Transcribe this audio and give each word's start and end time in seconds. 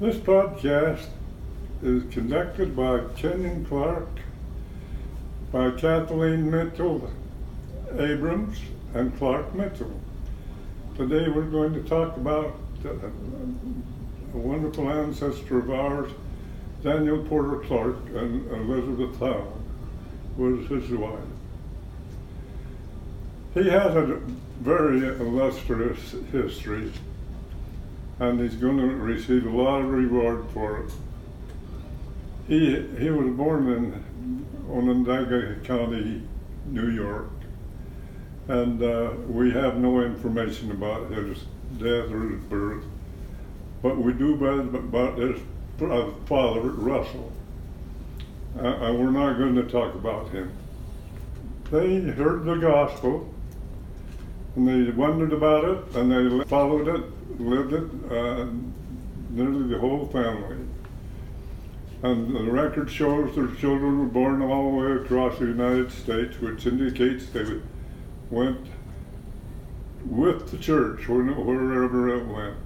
This 0.00 0.16
podcast 0.16 1.04
is 1.82 2.10
conducted 2.10 2.74
by 2.74 3.00
Kenyon 3.16 3.66
Clark, 3.66 4.08
by 5.52 5.72
Kathleen 5.72 6.50
Mitchell 6.50 7.10
Abrams, 7.92 8.56
and 8.94 9.14
Clark 9.18 9.54
Mitchell. 9.54 9.92
Today 10.96 11.28
we're 11.28 11.50
going 11.50 11.74
to 11.74 11.82
talk 11.82 12.16
about 12.16 12.56
uh, 12.82 12.92
a 14.32 14.38
wonderful 14.38 14.88
ancestor 14.88 15.58
of 15.58 15.70
ours, 15.70 16.10
Daniel 16.82 17.22
Porter 17.24 17.58
Clark, 17.58 17.98
and 18.14 18.50
Elizabeth 18.52 19.20
Howe 19.20 19.52
was 20.38 20.66
his 20.68 20.88
wife. 20.92 21.20
He 23.52 23.68
has 23.68 23.94
a 23.94 24.18
very 24.62 25.08
illustrious 25.08 26.14
history, 26.32 26.90
and 28.20 28.38
he's 28.38 28.56
going 28.56 28.76
to 28.76 28.86
receive 28.86 29.46
a 29.46 29.50
lot 29.50 29.80
of 29.80 29.88
reward 29.88 30.44
for 30.52 30.84
it. 30.84 30.92
He, 32.46 32.86
he 32.98 33.10
was 33.10 33.34
born 33.34 33.68
in 33.72 34.46
Onondaga 34.70 35.56
County, 35.64 36.22
New 36.66 36.90
York, 36.90 37.30
and 38.48 38.82
uh, 38.82 39.12
we 39.26 39.50
have 39.52 39.78
no 39.78 40.02
information 40.02 40.70
about 40.70 41.10
his 41.10 41.38
death 41.78 42.10
or 42.10 42.28
his 42.28 42.40
birth, 42.44 42.84
but 43.82 43.96
we 43.96 44.12
do 44.12 44.34
about 44.34 45.16
his 45.18 45.40
father, 45.78 46.60
Russell. 46.60 47.32
Uh, 48.58 48.66
and 48.66 48.98
we're 48.98 49.10
not 49.10 49.38
going 49.38 49.54
to 49.54 49.62
talk 49.62 49.94
about 49.94 50.28
him. 50.30 50.50
They 51.70 52.00
heard 52.00 52.44
the 52.44 52.56
gospel, 52.56 53.32
and 54.60 54.86
they 54.86 54.90
wondered 54.92 55.32
about 55.32 55.64
it, 55.64 55.96
and 55.96 56.12
they 56.12 56.44
followed 56.44 56.86
it, 56.88 57.40
lived 57.40 57.72
it, 57.72 58.12
uh, 58.12 58.46
nearly 59.30 59.68
the 59.68 59.78
whole 59.78 60.06
family. 60.08 60.56
And 62.02 62.34
the 62.34 62.50
record 62.50 62.90
shows 62.90 63.34
their 63.34 63.48
children 63.48 64.00
were 64.00 64.06
born 64.06 64.42
all 64.42 64.70
the 64.70 64.76
way 64.76 64.92
across 64.92 65.38
the 65.38 65.46
United 65.46 65.90
States, 65.92 66.38
which 66.40 66.66
indicates 66.66 67.26
they 67.30 67.60
went 68.30 68.66
with 70.04 70.50
the 70.50 70.58
church 70.58 71.08
wherever 71.08 72.08
it 72.08 72.26
went. 72.26 72.56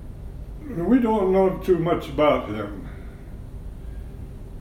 We 0.89 0.98
don't 0.98 1.33
know 1.33 1.58
too 1.58 1.79
much 1.79 2.08
about 2.08 2.48
him. 2.48 2.89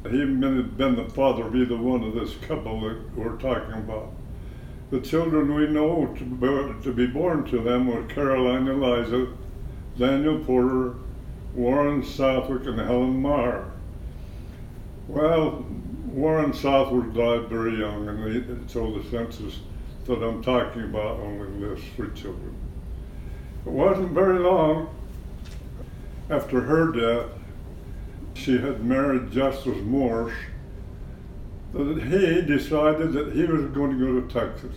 He 0.10 0.24
may 0.24 0.58
have 0.58 0.78
been 0.78 0.96
the 0.96 1.10
father 1.10 1.48
of 1.48 1.56
either 1.56 1.78
one 1.78 2.04
of 2.04 2.14
this 2.14 2.36
couple 2.48 2.82
that 2.82 3.16
we're 3.16 3.38
talking 3.38 3.74
about. 3.74 4.12
The 4.94 5.02
children 5.02 5.56
we 5.56 5.66
know 5.66 6.14
to 6.20 6.24
be, 6.24 6.84
to 6.84 6.94
be 6.94 7.08
born 7.08 7.46
to 7.46 7.60
them 7.64 7.88
were 7.88 8.04
Caroline 8.04 8.68
Eliza, 8.68 9.28
Daniel 9.98 10.38
Porter, 10.38 10.94
Warren 11.56 12.04
Southwick, 12.04 12.68
and 12.68 12.80
Helen 12.80 13.20
Marr. 13.20 13.72
Well, 15.08 15.66
Warren 16.06 16.54
Southwick 16.54 17.12
died 17.16 17.50
very 17.50 17.80
young, 17.80 18.08
and 18.08 18.70
so 18.70 18.92
the 18.92 19.04
census 19.10 19.62
that 20.06 20.22
I'm 20.22 20.44
talking 20.44 20.84
about 20.84 21.22
only 21.22 21.48
lists 21.66 21.88
three 21.96 22.14
children. 22.14 22.56
It 23.66 23.72
wasn't 23.72 24.12
very 24.12 24.38
long 24.38 24.96
after 26.30 26.62
her 26.62 26.92
death, 26.92 27.32
she 28.36 28.60
had 28.60 28.86
married 28.86 29.32
Justice 29.32 29.82
Morse, 29.82 30.34
that 31.74 32.04
he 32.04 32.42
decided 32.42 33.14
that 33.14 33.34
he 33.34 33.46
was 33.46 33.66
going 33.72 33.98
to 33.98 34.06
go 34.06 34.22
to 34.22 34.34
Texas 34.34 34.76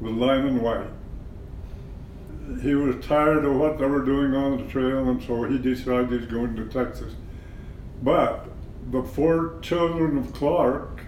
with 0.00 0.12
Lyman 0.12 0.60
Wight. 0.60 0.90
He 2.60 2.74
was 2.74 3.04
tired 3.04 3.44
of 3.44 3.56
what 3.56 3.78
they 3.78 3.86
were 3.86 4.04
doing 4.04 4.34
on 4.34 4.58
the 4.58 4.70
trail, 4.70 5.08
and 5.08 5.22
so 5.22 5.44
he 5.44 5.58
decided 5.58 6.20
he's 6.20 6.30
going 6.30 6.54
to 6.56 6.66
Texas. 6.66 7.14
But 8.02 8.48
the 8.90 9.02
four 9.02 9.58
children 9.62 10.18
of 10.18 10.32
Clark, 10.34 11.02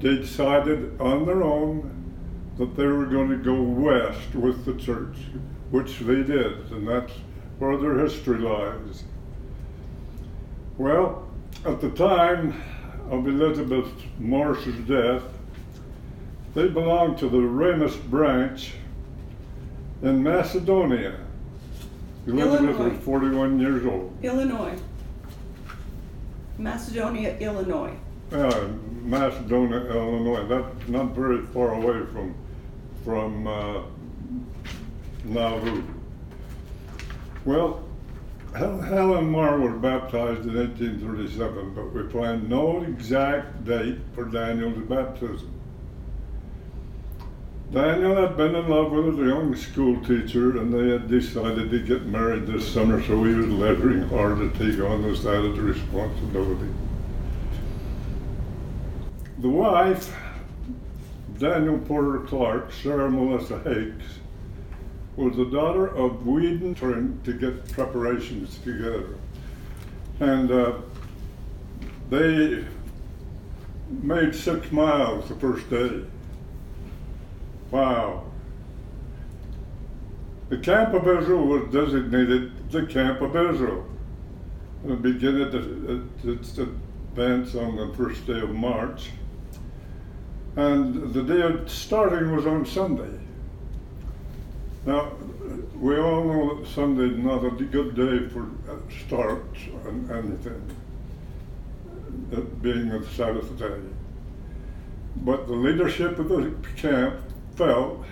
decided 0.00 0.98
on 0.98 1.26
their 1.26 1.42
own 1.42 2.14
that 2.56 2.76
they 2.76 2.86
were 2.86 3.06
going 3.06 3.28
to 3.28 3.36
go 3.36 3.60
west 3.60 4.34
with 4.34 4.64
the 4.64 4.74
church, 4.74 5.16
which 5.70 5.98
they 6.00 6.22
did, 6.22 6.70
and 6.72 6.88
that's 6.88 7.12
where 7.58 7.76
their 7.76 7.98
history 7.98 8.38
lies. 8.38 9.04
Well, 10.78 11.28
at 11.66 11.80
the 11.80 11.90
time 11.90 12.62
of 13.10 13.26
Elizabeth 13.26 13.88
Morse's 14.18 14.76
death, 14.86 15.22
they 16.54 16.68
belonged 16.68 17.18
to 17.18 17.28
the 17.28 17.40
Ramus 17.40 17.96
branch 17.96 18.72
in 20.02 20.22
Macedonia. 20.22 21.16
Elizabeth 22.26 22.76
Illinois. 22.76 22.88
was 22.90 23.04
41 23.04 23.60
years 23.60 23.84
old. 23.86 24.16
Illinois. 24.22 24.78
Macedonia, 26.58 27.36
Illinois. 27.38 27.94
Yeah, 28.30 28.68
Macedonia, 29.02 29.80
Illinois. 29.90 30.46
That's 30.46 30.88
not 30.88 31.14
very 31.14 31.44
far 31.46 31.74
away 31.74 32.06
from 32.12 32.34
from 33.04 33.46
uh, 33.46 33.82
Nauvoo. 35.24 35.82
Well, 37.44 37.82
Helen 38.54 39.30
Mar 39.30 39.58
was 39.58 39.80
baptized 39.80 40.46
in 40.46 40.56
1837, 40.56 41.74
but 41.74 41.92
we 41.92 42.08
find 42.10 42.48
no 42.48 42.82
exact 42.82 43.64
date 43.64 43.98
for 44.14 44.24
Daniel's 44.24 44.78
baptism. 44.88 45.52
Daniel 47.72 48.16
had 48.16 48.36
been 48.36 48.56
in 48.56 48.68
love 48.68 48.90
with 48.90 49.20
a 49.20 49.24
young 49.24 49.54
school 49.54 50.00
teacher, 50.04 50.58
and 50.58 50.74
they 50.74 50.88
had 50.88 51.08
decided 51.08 51.70
to 51.70 51.78
get 51.78 52.06
married 52.06 52.46
this 52.48 52.68
summer, 52.68 53.00
so 53.04 53.22
he 53.22 53.34
was 53.34 53.46
lettering 53.46 54.02
hard 54.08 54.38
to 54.38 54.50
take 54.58 54.80
on 54.80 55.02
this 55.02 55.24
added 55.24 55.56
responsibility. 55.56 56.68
The 59.38 59.48
wife, 59.48 60.12
Daniel 61.38 61.78
Porter 61.78 62.18
Clark, 62.26 62.72
Sarah 62.72 63.08
Melissa 63.08 63.60
Hakes, 63.60 64.19
was 65.20 65.36
the 65.36 65.44
daughter 65.44 65.86
of 65.86 66.26
Whedon 66.26 66.74
trying 66.74 67.20
to 67.24 67.34
get 67.34 67.68
preparations 67.72 68.58
together. 68.58 69.18
And 70.18 70.50
uh, 70.50 70.78
they 72.08 72.64
made 73.90 74.34
six 74.34 74.72
miles 74.72 75.28
the 75.28 75.34
first 75.34 75.68
day. 75.68 76.04
Wow. 77.70 78.24
The 80.48 80.56
Camp 80.56 80.94
of 80.94 81.06
Israel 81.06 81.46
was 81.46 81.70
designated 81.70 82.70
the 82.70 82.86
Camp 82.86 83.20
of 83.20 83.36
Israel. 83.36 83.86
It 84.86 85.02
began 85.02 85.36
its 86.24 86.58
advance 86.58 87.54
on 87.54 87.76
the 87.76 87.94
first 87.94 88.26
day 88.26 88.40
of 88.40 88.50
March. 88.50 89.10
And 90.56 91.12
the 91.12 91.22
day 91.22 91.42
of 91.42 91.70
starting 91.70 92.34
was 92.34 92.46
on 92.46 92.64
Sunday. 92.64 93.19
Now, 94.86 95.12
we 95.76 95.98
all 95.98 96.24
know 96.24 96.54
that 96.54 96.68
Sunday 96.68 97.14
is 97.14 97.18
not 97.18 97.44
a 97.44 97.50
good 97.50 97.94
day 97.94 98.28
for 98.28 98.48
starts 99.06 99.60
and 99.86 100.10
anything, 100.10 100.76
it 102.32 102.62
being 102.62 102.88
the 102.88 103.06
Sabbath 103.08 103.58
day. 103.58 103.78
But 105.16 105.46
the 105.46 105.54
leadership 105.54 106.18
of 106.18 106.28
the 106.28 106.54
camp 106.76 107.20
felt 107.56 108.04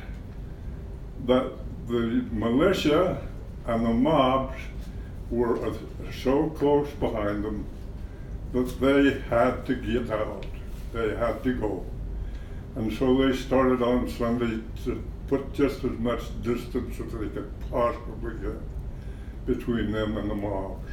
that 1.26 1.52
the 1.86 2.26
militia 2.32 3.26
and 3.66 3.86
the 3.86 3.94
mobs 3.94 4.60
were 5.30 5.74
so 6.22 6.50
close 6.50 6.90
behind 7.00 7.44
them 7.44 7.66
that 8.52 8.80
they 8.80 9.20
had 9.28 9.64
to 9.66 9.74
get 9.74 10.10
out. 10.10 10.44
They 10.92 11.14
had 11.16 11.42
to 11.44 11.54
go. 11.54 11.86
And 12.76 12.92
so 12.92 13.16
they 13.16 13.36
started 13.36 13.82
on 13.82 14.08
Sunday 14.10 14.60
to 14.84 15.02
put 15.28 15.52
just 15.52 15.84
as 15.84 15.92
much 15.98 16.22
distance 16.42 16.98
as 16.98 17.12
they 17.12 17.28
could 17.28 17.52
possibly 17.70 18.34
get 18.40 18.56
between 19.46 19.92
them 19.92 20.16
and 20.16 20.30
the 20.30 20.34
mobs. 20.34 20.90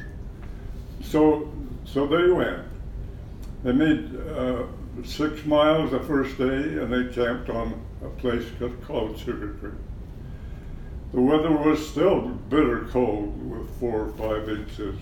So, 1.02 1.52
so 1.84 2.06
they 2.06 2.30
went. 2.30 2.62
They 3.64 3.72
made 3.72 4.14
uh, 4.36 4.64
six 5.04 5.44
miles 5.44 5.90
the 5.90 6.00
first 6.00 6.38
day, 6.38 6.44
and 6.44 6.92
they 6.92 7.12
camped 7.12 7.50
on 7.50 7.82
a 8.04 8.08
place 8.08 8.44
called 8.86 9.18
Sugar 9.18 9.56
Creek. 9.60 9.74
The 11.12 11.20
weather 11.20 11.52
was 11.52 11.88
still 11.88 12.20
bitter 12.20 12.86
cold, 12.90 13.50
with 13.50 13.68
four 13.80 14.06
or 14.06 14.12
five 14.12 14.48
inches 14.48 14.98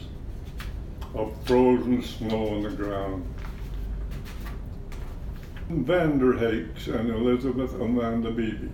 of 1.14 1.34
frozen 1.44 2.02
snow 2.02 2.48
on 2.48 2.62
the 2.62 2.70
ground. 2.70 3.26
Vander 5.68 6.36
Hakes 6.36 6.88
and 6.88 7.10
Elizabeth 7.10 7.74
Amanda 7.80 8.30
Beebe. 8.30 8.68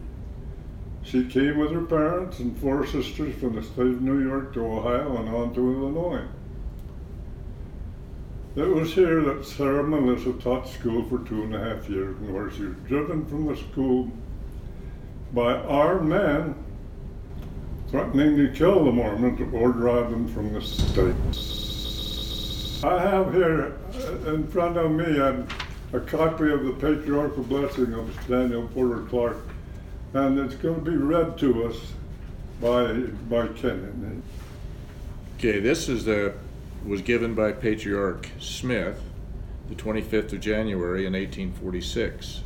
She 1.02 1.26
came 1.26 1.58
with 1.58 1.72
her 1.72 1.84
parents 1.84 2.38
and 2.38 2.56
four 2.58 2.86
sisters 2.86 3.34
from 3.36 3.54
the 3.54 3.62
state 3.62 3.86
of 3.86 4.02
New 4.02 4.26
York 4.26 4.52
to 4.54 4.64
Ohio 4.64 5.16
and 5.16 5.28
on 5.28 5.54
to 5.54 5.60
Illinois. 5.60 6.24
It 8.56 8.68
was 8.68 8.92
here 8.92 9.22
that 9.22 9.46
Sarah 9.46 9.84
Melissa 9.84 10.32
taught 10.34 10.68
school 10.68 11.08
for 11.08 11.18
two 11.20 11.44
and 11.44 11.54
a 11.54 11.58
half 11.58 11.88
years 11.88 12.16
and 12.18 12.34
where 12.34 12.50
she 12.50 12.64
was 12.64 12.76
driven 12.86 13.24
from 13.26 13.46
the 13.46 13.56
school 13.56 14.10
by 15.32 15.54
armed 15.54 16.08
men 16.08 16.54
threatening 17.90 18.36
to 18.36 18.52
kill 18.52 18.84
the 18.84 18.92
Mormons 18.92 19.40
or 19.52 19.72
drive 19.72 20.10
them 20.10 20.28
from 20.28 20.52
the 20.52 20.60
state. 20.60 21.14
I 22.84 23.00
have 23.00 23.34
here 23.34 23.76
uh, 23.94 24.32
in 24.32 24.46
front 24.48 24.76
of 24.76 24.90
me 24.90 25.18
a, 25.18 25.46
a 25.92 26.00
copy 26.00 26.50
of 26.50 26.64
the 26.64 26.72
patriarchal 26.72 27.42
blessing 27.42 27.92
of 27.94 28.10
Daniel 28.26 28.68
Porter 28.68 29.02
Clark, 29.02 29.36
and 30.12 30.38
it's 30.38 30.54
going 30.56 30.84
to 30.84 30.90
be 30.90 30.96
read 30.96 31.38
to 31.38 31.66
us 31.66 31.76
by 32.60 32.92
by 33.28 33.46
Kenyon. 33.48 34.22
Okay, 35.38 35.60
this 35.60 35.88
is 35.88 36.04
the 36.04 36.34
was 36.84 37.02
given 37.02 37.34
by 37.34 37.52
Patriarch 37.52 38.28
Smith, 38.38 39.00
the 39.68 39.74
25th 39.74 40.32
of 40.32 40.40
January 40.40 41.06
in 41.06 41.12
1846. 41.12 42.42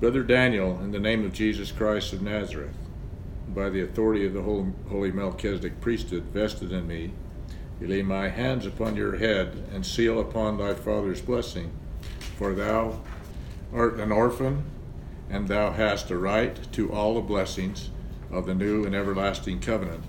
Brother 0.00 0.22
Daniel, 0.22 0.78
in 0.80 0.92
the 0.92 1.00
name 1.00 1.24
of 1.24 1.32
Jesus 1.32 1.72
Christ 1.72 2.12
of 2.12 2.22
Nazareth, 2.22 2.76
by 3.48 3.70
the 3.70 3.80
authority 3.80 4.26
of 4.26 4.34
the 4.34 4.42
holy 4.42 5.10
Melchizedek 5.10 5.80
priesthood 5.80 6.24
vested 6.24 6.70
in 6.72 6.86
me, 6.86 7.12
lay 7.80 8.02
my 8.02 8.28
hands 8.28 8.66
upon 8.66 8.96
your 8.96 9.16
head 9.16 9.64
and 9.72 9.84
seal 9.84 10.20
upon 10.20 10.58
thy 10.58 10.74
father's 10.74 11.20
blessing. 11.22 11.72
For 12.36 12.54
thou 12.54 13.00
art 13.72 13.98
an 13.98 14.12
orphan, 14.12 14.64
and 15.30 15.48
thou 15.48 15.72
hast 15.72 16.10
a 16.10 16.16
right 16.16 16.72
to 16.72 16.92
all 16.92 17.14
the 17.14 17.20
blessings 17.20 17.90
of 18.30 18.46
the 18.46 18.54
new 18.54 18.84
and 18.84 18.94
everlasting 18.94 19.60
covenant, 19.60 20.04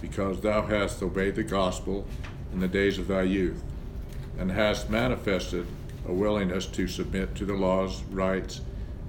because 0.00 0.40
thou 0.40 0.62
hast 0.62 1.02
obeyed 1.02 1.34
the 1.34 1.42
gospel 1.42 2.06
in 2.52 2.60
the 2.60 2.68
days 2.68 2.98
of 2.98 3.08
thy 3.08 3.22
youth, 3.22 3.62
and 4.38 4.50
hast 4.50 4.90
manifested 4.90 5.66
a 6.06 6.12
willingness 6.12 6.66
to 6.66 6.88
submit 6.88 7.34
to 7.34 7.44
the 7.44 7.54
laws, 7.54 8.02
rites, 8.10 8.60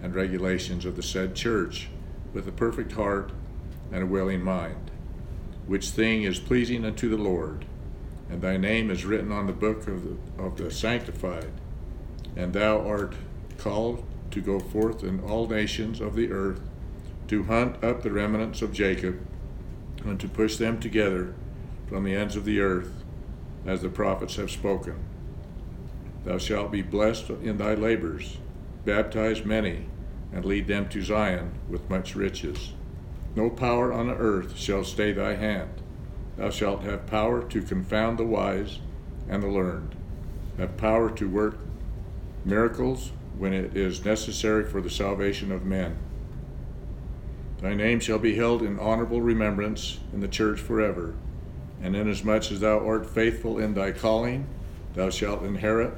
and 0.02 0.14
regulations 0.14 0.86
of 0.86 0.96
the 0.96 1.04
said 1.04 1.36
church 1.36 1.90
with 2.34 2.48
a 2.48 2.52
perfect 2.52 2.92
heart 2.92 3.32
and 3.92 4.04
a 4.04 4.08
willing 4.08 4.44
mind, 4.44 4.92
which 5.66 5.90
thing 5.90 6.24
is 6.24 6.40
pleasing 6.40 6.84
unto 6.86 7.10
the 7.10 7.18
Lord. 7.18 7.66
And 8.30 8.42
thy 8.42 8.58
name 8.58 8.90
is 8.90 9.06
written 9.06 9.32
on 9.32 9.48
the 9.48 9.54
book 9.54 9.88
of 9.88 10.04
the, 10.04 10.44
of 10.44 10.58
the 10.58 10.72
sanctified, 10.72 11.52
and 12.36 12.54
thou 12.54 12.80
art 12.88 13.14
called 13.58 14.04
to 14.34 14.42
go 14.42 14.60
forth 14.60 15.04
in 15.04 15.20
all 15.22 15.48
nations 15.48 16.02
of 16.02 16.16
the 16.16 16.32
earth, 16.32 16.60
to 17.28 17.44
hunt 17.44 17.84
up 17.84 18.02
the 18.02 18.12
remnants 18.12 18.62
of 18.64 18.74
Jacob, 18.74 19.20
and 20.04 20.20
to 20.20 20.28
push 20.28 20.58
them 20.58 20.80
together 20.80 21.36
from 21.88 22.04
the 22.04 22.16
ends 22.16 22.36
of 22.36 22.44
the 22.44 22.60
earth 22.60 22.92
as 23.66 23.82
the 23.82 23.90
prophets 23.90 24.36
have 24.36 24.50
spoken. 24.50 24.96
Thou 26.26 26.40
shalt 26.40 26.72
be 26.72 26.82
blessed 26.82 27.30
in 27.30 27.58
thy 27.58 27.76
labors, 27.76 28.38
baptize 28.86 29.46
many, 29.46 29.86
and 30.34 30.44
lead 30.44 30.68
them 30.68 30.90
to 30.90 31.02
Zion 31.02 31.54
with 31.70 31.90
much 31.90 32.16
riches. 32.16 32.74
No 33.36 33.52
power 33.52 33.94
on 33.94 34.10
earth 34.10 34.58
shall 34.58 34.84
stay 34.84 35.12
thy 35.12 35.36
hand. 35.36 35.70
Thou 36.38 36.50
shalt 36.50 36.84
have 36.84 37.06
power 37.06 37.44
to 37.50 37.62
confound 37.62 38.18
the 38.18 38.26
wise 38.26 38.80
and 39.30 39.44
the 39.44 39.48
learned, 39.48 39.96
have 40.58 40.76
power 40.76 41.12
to 41.12 41.30
work 41.30 41.60
miracles 42.44 43.12
when 43.38 43.54
it 43.54 43.76
is 43.76 44.06
necessary 44.06 44.66
for 44.66 44.82
the 44.82 44.90
salvation 44.90 45.52
of 45.52 45.66
men. 45.66 45.98
Thy 47.62 47.74
name 47.74 48.00
shall 48.00 48.20
be 48.20 48.36
held 48.36 48.62
in 48.62 48.80
honorable 48.80 49.22
remembrance 49.22 50.00
in 50.14 50.20
the 50.20 50.28
church 50.28 50.60
forever 50.60 51.14
and 51.84 51.98
inasmuch 51.98 52.50
as 52.50 52.62
thou 52.62 52.80
art 52.80 53.06
faithful 53.06 53.60
in 53.60 53.74
thy 53.74 53.92
calling, 53.92 54.48
thou 54.96 55.10
shalt 55.10 55.44
inherit 55.44 55.94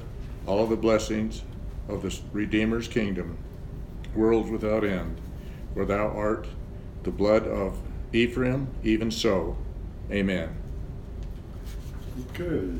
all 0.47 0.63
of 0.63 0.69
the 0.69 0.75
blessings 0.75 1.43
of 1.87 2.01
the 2.01 2.19
Redeemer's 2.33 2.87
kingdom, 2.87 3.37
worlds 4.15 4.49
without 4.49 4.83
end. 4.83 5.21
For 5.75 5.85
thou 5.85 6.07
art 6.07 6.47
the 7.03 7.11
blood 7.11 7.45
of 7.47 7.77
Ephraim, 8.11 8.67
even 8.83 9.11
so. 9.11 9.57
Amen. 10.11 10.55
Okay. 12.33 12.79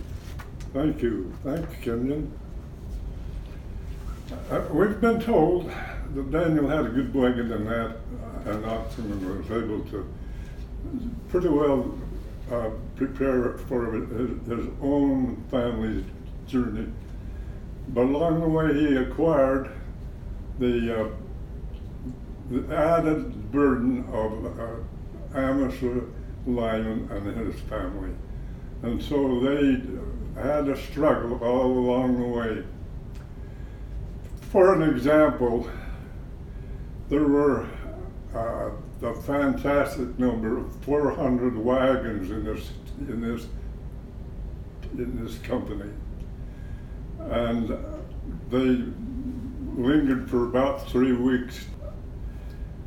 Thank 0.74 1.02
you. 1.02 1.32
Thank 1.44 1.70
you, 1.70 1.78
Kenyon. 1.82 2.40
Uh, 4.32 4.62
we've 4.72 5.00
been 5.00 5.20
told 5.20 5.70
that 6.16 6.32
Daniel 6.32 6.68
had 6.68 6.86
a 6.86 6.90
good 6.90 7.14
wagon 7.14 7.52
in 7.52 7.66
that, 7.66 7.92
uh, 7.92 8.50
and 8.50 8.66
Oxen 8.66 9.40
was 9.40 9.52
able 9.52 9.82
to 9.92 10.12
pretty 11.30 11.48
well 11.48 11.94
uh, 12.52 12.70
prepare 12.96 13.58
for 13.68 13.92
his, 13.92 14.48
his 14.48 14.66
own 14.82 15.44
family's 15.52 16.04
journey. 16.48 16.88
But 17.90 18.06
along 18.06 18.42
the 18.42 18.48
way, 18.48 18.74
he 18.74 18.96
acquired 18.96 19.70
the, 20.58 21.04
uh, 21.04 21.10
the 22.50 22.76
added 22.76 23.52
burden 23.52 24.06
of 24.12 24.60
uh, 24.60 25.38
Amasa 25.38 26.02
Lyman 26.48 27.10
and 27.12 27.38
his 27.46 27.60
family. 27.62 28.12
And 28.82 29.02
so 29.04 29.40
they 29.40 30.42
had 30.42 30.68
a 30.68 30.78
struggle 30.78 31.38
all 31.44 31.78
along 31.78 32.20
the 32.20 32.28
way. 32.28 32.64
For 34.56 34.74
an 34.74 34.90
example, 34.90 35.70
there 37.10 37.28
were 37.28 37.68
uh, 38.34 38.70
the 39.02 39.14
fantastic 39.14 40.18
number 40.18 40.58
of 40.60 40.74
400 40.86 41.58
wagons 41.58 42.32
in 42.32 42.46
this 42.46 42.70
in 43.02 43.20
this 43.20 43.48
in 44.94 45.22
this 45.22 45.40
company, 45.40 45.92
and 47.20 47.78
they 48.50 48.82
lingered 49.76 50.30
for 50.30 50.46
about 50.46 50.90
three 50.90 51.12
weeks. 51.12 51.66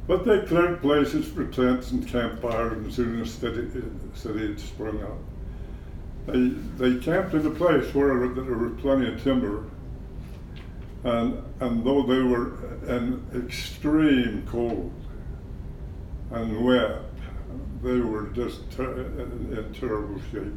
But 0.06 0.24
they 0.24 0.40
cleared 0.46 0.80
places 0.80 1.28
for 1.28 1.44
tents 1.48 1.90
and 1.90 2.08
campfires 2.08 2.86
as 2.86 2.94
soon 2.94 3.20
as 3.20 3.38
the 3.38 3.68
city 4.14 4.46
had 4.46 4.58
sprung 4.58 5.02
up. 5.02 5.18
They, 6.28 6.48
they 6.78 6.98
camped 6.98 7.34
in 7.34 7.46
a 7.46 7.50
place 7.50 7.94
where 7.94 8.26
there 8.26 8.54
was 8.54 8.80
plenty 8.80 9.12
of 9.12 9.22
timber, 9.22 9.66
and, 11.04 11.42
and 11.60 11.84
though 11.84 12.02
they 12.02 12.22
were 12.22 12.52
in 12.86 13.24
extreme 13.34 14.46
cold, 14.46 14.92
and 16.30 16.64
wet. 16.64 17.02
They 17.82 18.00
were 18.00 18.26
just 18.28 18.70
ter- 18.72 19.00
in, 19.00 19.56
in, 19.56 19.72
terrible 19.72 20.20
shape. 20.32 20.52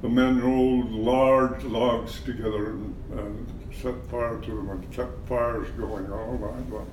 The 0.00 0.08
men 0.08 0.40
rolled 0.40 0.90
large 0.90 1.64
logs 1.64 2.20
together 2.20 2.70
and, 2.70 2.94
and, 3.12 3.58
set 3.80 3.94
fire 4.10 4.38
to 4.38 4.50
them 4.50 4.68
and 4.68 4.92
kept 4.92 5.26
fires 5.26 5.66
going 5.78 6.12
all 6.12 6.34
night 6.34 6.70
long, 6.70 6.90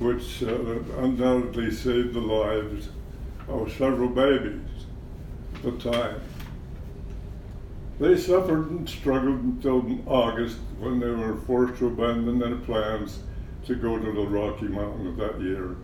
which 0.00 0.42
uh, 0.42 0.80
undoubtedly 0.98 1.70
saved 1.70 2.14
the 2.14 2.20
lives 2.20 2.88
of 3.48 3.72
several 3.78 4.08
babies 4.08 4.60
at 5.54 5.62
the 5.62 5.92
time. 5.92 6.20
They 7.98 8.16
suffered 8.18 8.70
and 8.70 8.88
struggled 8.88 9.40
until 9.40 9.98
August 10.06 10.58
when 10.78 11.00
they 11.00 11.10
were 11.10 11.36
forced 11.36 11.78
to 11.78 11.86
abandon 11.86 12.38
their 12.38 12.56
plans 12.56 13.20
to 13.64 13.74
go 13.74 13.98
to 13.98 14.12
the 14.12 14.26
Rocky 14.26 14.68
Mountains 14.68 15.18
that 15.18 15.40
year. 15.40 15.76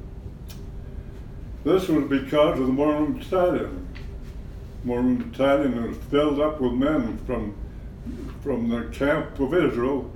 This 1.64 1.88
was 1.88 2.04
because 2.04 2.61
of 2.61 2.66
the 2.66 2.73
Mormon 2.73 3.14
battalion. 3.14 3.88
Mormon 4.85 5.31
battalion 5.31 5.88
was 5.88 5.97
filled 6.11 6.40
up 6.40 6.61
with 6.61 6.73
men 6.73 7.19
from 7.26 7.54
from 8.42 8.69
the 8.69 8.83
camp 8.92 9.38
of 9.38 9.54
Israel 9.54 10.11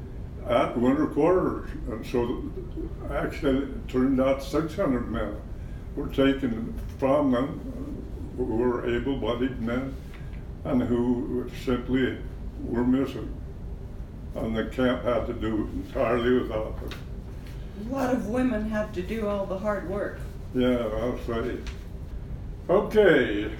at 0.48 0.76
winter 0.76 1.06
quarters, 1.06 1.70
and 1.88 2.04
so 2.04 2.42
actually 3.10 3.58
it 3.58 3.88
turned 3.88 4.20
out 4.20 4.42
600 4.42 5.08
men 5.08 5.36
were 5.94 6.08
taken 6.08 6.74
from 6.98 7.30
them 7.30 7.60
who 8.36 8.44
were 8.44 8.84
able-bodied 8.84 9.60
men 9.62 9.94
and 10.66 10.82
who 10.82 11.48
simply 11.64 12.18
were 12.64 12.84
missing. 12.84 13.32
And 14.34 14.56
the 14.56 14.66
camp 14.66 15.04
had 15.04 15.26
to 15.26 15.32
do 15.32 15.68
entirely 15.72 16.40
without 16.40 16.78
them. 16.80 16.90
A 17.88 17.94
lot 17.94 18.12
of 18.12 18.26
women 18.26 18.68
had 18.68 18.92
to 18.94 19.02
do 19.02 19.28
all 19.28 19.46
the 19.46 19.58
hard 19.58 19.88
work. 19.88 20.18
Yeah, 20.54 20.78
I'll 20.78 21.18
say. 21.26 21.58
Okay. 22.68 23.50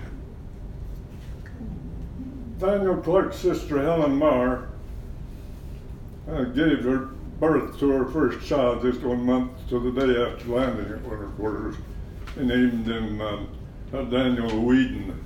Daniel 2.58 2.96
Clark's 2.96 3.36
sister 3.36 3.82
Helen 3.82 4.16
Marr 4.16 4.68
uh, 6.28 6.44
gave 6.44 6.82
her 6.84 7.10
birth 7.38 7.78
to 7.78 7.90
her 7.90 8.06
first 8.06 8.46
child 8.48 8.82
just 8.82 9.02
one 9.02 9.25
month 9.25 9.52
to 9.68 9.78
the 9.78 9.92
day 9.92 10.22
after 10.22 10.48
landing 10.48 10.86
at 10.86 11.02
winter 11.02 11.28
quarters 11.36 11.76
and 12.36 12.48
named 12.48 12.86
him 12.86 13.20
um, 13.20 13.48
uh, 13.92 14.02
Daniel 14.04 14.60
Whedon. 14.62 15.25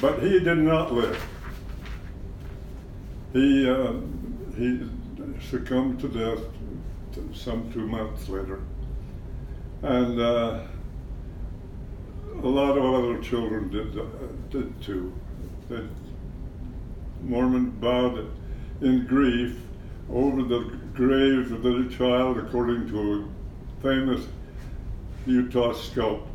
But 0.00 0.22
he 0.22 0.38
did 0.38 0.58
not 0.58 0.92
live. 0.92 1.20
He, 3.32 3.68
uh, 3.68 3.94
he 4.56 4.88
succumbed 5.50 6.00
to 6.00 6.08
death 6.08 6.44
some 7.34 7.72
two 7.72 7.86
months 7.86 8.28
later. 8.28 8.60
And 9.82 10.20
uh, 10.20 10.60
a 12.42 12.46
lot 12.46 12.78
of 12.78 12.84
other 12.84 13.18
children 13.20 13.70
did, 13.70 13.98
uh, 13.98 14.04
did 14.50 14.80
too. 14.80 15.12
The 15.68 15.88
Mormon 17.22 17.70
bowed 17.70 18.30
in 18.80 19.04
grief 19.06 19.58
over 20.10 20.42
the 20.42 20.78
grave 20.94 21.50
of 21.52 21.62
their 21.62 21.84
child 21.86 22.38
according 22.38 22.88
to 22.88 23.28
a 23.80 23.82
famous 23.82 24.26
Utah 25.26 25.72
sculpt, 25.72 26.26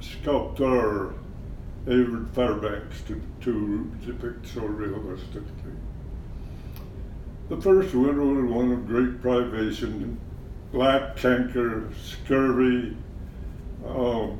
sculptor 0.00 1.12
Avard 1.86 2.30
Fairbanks 2.34 3.00
to, 3.02 3.20
to 3.40 3.90
depict 4.04 4.46
so 4.46 4.62
realistically. 4.62 5.72
The 7.48 7.60
first 7.60 7.94
winter 7.94 8.22
was 8.22 8.50
one 8.52 8.72
of 8.72 8.86
great 8.86 9.22
privation, 9.22 10.20
black 10.70 11.16
canker, 11.16 11.88
scurvy. 12.02 12.94
Um, 13.86 14.38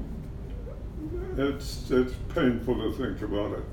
it's, 1.39 1.91
it's 1.91 2.13
painful 2.35 2.75
to 2.75 2.93
think 2.99 3.23
about 3.23 3.53
it. 3.53 3.65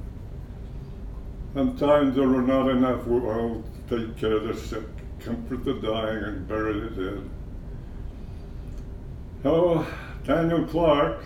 And 1.56 1.78
times 1.78 2.16
there 2.16 2.28
were 2.28 2.42
not 2.42 2.70
enough 2.70 3.06
well 3.08 3.64
to 3.90 3.98
take 3.98 4.18
care 4.18 4.34
of 4.34 4.48
the 4.48 4.56
sick, 4.56 4.84
comfort 5.20 5.66
the 5.66 5.74
dying, 5.76 6.24
and 6.24 6.48
bury 6.48 6.80
the 6.80 6.90
dead. 6.90 7.30
Oh, 9.44 9.88
Daniel 10.26 10.66
Clark 10.66 11.24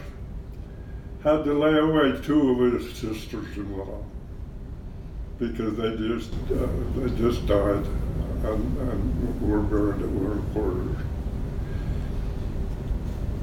had 1.24 1.44
to 1.44 1.54
lay 1.54 1.78
away 1.78 2.20
two 2.24 2.52
of 2.52 2.74
his 2.74 2.98
sisters-in-law 2.98 4.04
because 5.38 5.76
they 5.78 5.96
just 5.98 6.34
uh, 6.52 6.68
they 6.96 7.10
just 7.18 7.46
died 7.46 7.86
and, 8.44 8.78
and 8.78 9.42
were 9.42 9.62
buried 9.62 10.02
at 10.02 10.10
winter 10.10 10.42
quarters. 10.54 10.98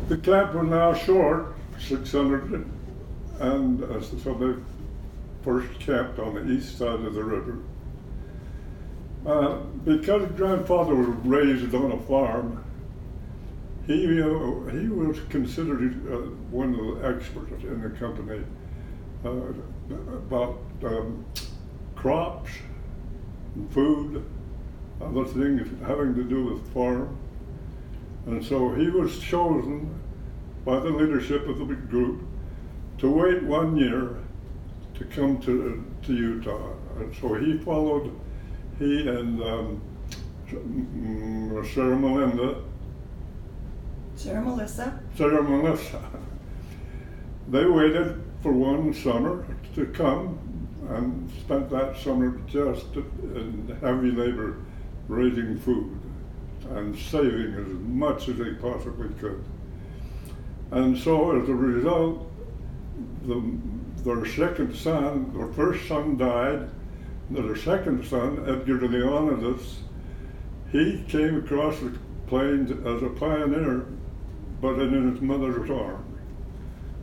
The 0.08 0.18
camp 0.18 0.54
was 0.54 0.68
now 0.68 0.94
short, 0.94 1.54
600, 1.80 2.66
and 3.40 3.82
uh, 3.82 4.00
so 4.00 4.34
they 4.34 4.60
first 5.42 5.78
camped 5.80 6.18
on 6.18 6.34
the 6.34 6.50
east 6.50 6.78
side 6.78 7.00
of 7.00 7.14
the 7.14 7.24
river. 7.24 7.58
Uh, 9.26 9.56
because 9.84 10.30
grandfather 10.32 10.94
was 10.94 11.08
raised 11.24 11.74
on 11.74 11.90
a 11.92 11.98
farm, 12.02 12.64
he 13.86 14.00
he 14.06 14.88
was 14.88 15.20
considered 15.28 15.94
uh, 16.12 16.16
one 16.50 16.74
of 16.74 17.00
the 17.00 17.08
experts 17.08 17.62
in 17.62 17.80
the 17.80 17.90
company 17.90 18.42
uh, 19.24 19.30
about 20.14 20.60
um, 20.84 21.24
crops, 21.94 22.50
food, 23.70 24.24
other 25.00 25.24
things 25.24 25.68
having 25.86 26.14
to 26.16 26.24
do 26.24 26.46
with 26.46 26.72
farm, 26.74 27.16
and 28.26 28.44
so 28.44 28.74
he 28.74 28.90
was 28.90 29.18
chosen 29.20 29.94
by 30.64 30.80
the 30.80 30.90
leadership 30.90 31.46
of 31.48 31.58
the 31.58 31.74
group 31.74 32.22
to 32.98 33.08
wait 33.08 33.42
one 33.44 33.76
year 33.76 34.16
to 34.94 35.04
come 35.04 35.38
to 35.38 35.84
to 36.02 36.12
Utah, 36.12 36.72
and 36.98 37.14
so 37.14 37.34
he 37.34 37.56
followed 37.58 38.12
he 38.80 39.08
and 39.08 39.40
um, 39.42 39.80
Sarah 41.72 41.96
Melinda 41.96 42.62
Sarah 44.26 44.42
Melissa, 44.42 45.00
Sarah 45.16 45.40
Melissa. 45.40 46.02
They 47.46 47.64
waited 47.64 48.20
for 48.42 48.50
one 48.50 48.92
summer 48.92 49.46
to 49.76 49.86
come 49.86 50.36
and 50.88 51.30
spent 51.38 51.70
that 51.70 51.96
summer 51.96 52.36
just 52.48 52.86
in 52.96 53.78
heavy 53.80 54.10
labor 54.10 54.56
raising 55.06 55.56
food 55.60 55.96
and 56.70 56.98
saving 56.98 57.54
as 57.54 57.68
much 57.88 58.28
as 58.28 58.38
they 58.38 58.54
possibly 58.54 59.10
could. 59.20 59.44
And 60.72 60.98
so 60.98 61.40
as 61.40 61.48
a 61.48 61.54
result, 61.54 62.28
the, 63.28 63.40
their 64.02 64.26
second 64.26 64.74
son, 64.74 65.38
their 65.38 65.52
first 65.52 65.86
son 65.86 66.16
died, 66.16 66.68
their 67.30 67.54
second 67.54 68.04
son, 68.04 68.44
Edgar 68.48 68.88
Leonidas, 68.88 69.82
he 70.72 71.04
came 71.06 71.36
across 71.36 71.78
the 71.78 71.96
plains 72.26 72.72
as 72.72 73.02
a 73.04 73.10
pioneer 73.10 73.86
but 74.60 74.78
in 74.78 75.12
his 75.12 75.20
mother's 75.20 75.70
arms. 75.70 76.02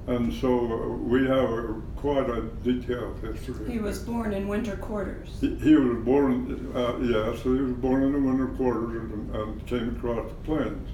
And 0.05 0.33
so 0.33 0.49
uh, 0.49 0.87
we 0.97 1.25
have 1.27 1.49
a, 1.49 1.81
quite 1.95 2.29
a 2.29 2.41
detailed 2.63 3.19
history. 3.21 3.71
he 3.71 3.79
was 3.79 3.99
born 3.99 4.33
in 4.33 4.49
winter 4.49 4.75
quarters. 4.75 5.29
He, 5.39 5.55
he 5.55 5.75
was 5.75 6.03
born, 6.03 6.71
uh, 6.75 6.97
yes, 6.97 7.41
he 7.43 7.49
was 7.49 7.71
born 7.73 8.03
in 8.03 8.11
the 8.11 8.19
winter 8.19 8.47
quarters 8.47 9.01
and, 9.11 9.35
and 9.35 9.65
came 9.65 9.95
across 9.95 10.27
the 10.27 10.35
plains. 10.43 10.89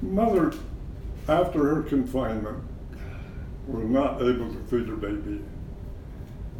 Mother, 0.00 0.54
after 1.28 1.74
her 1.74 1.82
confinement, 1.82 2.64
was 3.66 3.84
not 3.84 4.22
able 4.22 4.50
to 4.50 4.58
feed 4.70 4.88
her 4.88 4.96
baby. 4.96 5.42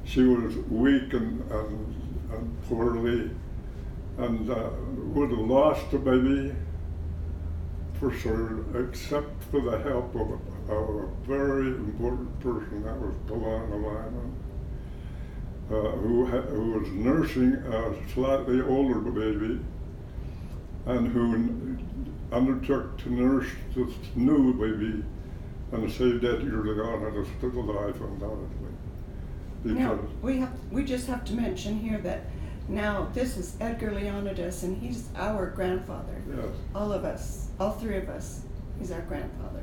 She 0.04 0.22
was 0.24 0.54
weak 0.68 1.14
and, 1.14 1.40
and, 1.50 1.94
and 2.32 2.62
poorly 2.68 3.30
and 4.18 4.50
uh, 4.50 4.70
would 5.14 5.30
have 5.30 5.38
lost 5.38 5.90
the 5.90 5.98
baby 5.98 6.54
for 7.94 8.10
sure, 8.12 8.64
except 8.82 9.42
for 9.44 9.60
the 9.60 9.78
help 9.78 10.14
of 10.14 10.30
a, 10.30 10.72
of 10.72 10.88
a 11.04 11.06
very 11.26 11.68
important 11.68 12.40
person, 12.40 12.82
that 12.82 12.98
was 12.98 13.14
Paulina 13.26 13.76
Lyman, 13.76 14.34
uh, 15.70 15.74
who, 15.98 16.26
ha- 16.26 16.40
who 16.40 16.72
was 16.78 16.88
nursing 16.88 17.52
a 17.54 17.94
slightly 18.14 18.60
older 18.62 19.00
baby 19.00 19.60
and 20.86 21.08
who 21.08 21.34
n- 21.34 22.16
undertook 22.32 22.96
to 22.98 23.12
nurse 23.12 23.48
this 23.74 23.92
new 24.14 24.54
baby 24.54 25.04
and 25.72 25.90
saved 25.92 26.24
Edgar 26.24 26.64
Leonidas 26.64 27.28
to 27.40 27.50
the 27.50 27.60
life, 27.60 28.00
undoubtedly. 28.00 28.70
Now, 29.62 29.98
we 30.22 30.38
have, 30.38 30.52
we 30.72 30.84
just 30.84 31.06
have 31.06 31.22
to 31.26 31.34
mention 31.34 31.78
here 31.78 31.98
that 31.98 32.29
now 32.70 33.08
this 33.12 33.36
is 33.36 33.56
Edgar 33.60 33.90
Leonidas 33.90 34.62
and 34.62 34.80
he's 34.80 35.08
our 35.16 35.50
grandfather. 35.50 36.22
Yes. 36.28 36.46
All 36.74 36.92
of 36.92 37.04
us, 37.04 37.48
all 37.58 37.72
three 37.72 37.96
of 37.96 38.08
us, 38.08 38.42
he's 38.78 38.92
our 38.92 39.02
grandfather. 39.02 39.62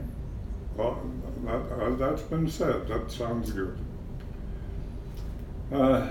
Well, 0.75 1.01
that, 1.45 1.71
uh, 1.71 1.95
that's 1.95 2.21
been 2.21 2.49
said. 2.49 2.87
That 2.87 3.09
sounds 3.09 3.51
good. 3.51 3.79
Uh, 5.71 6.09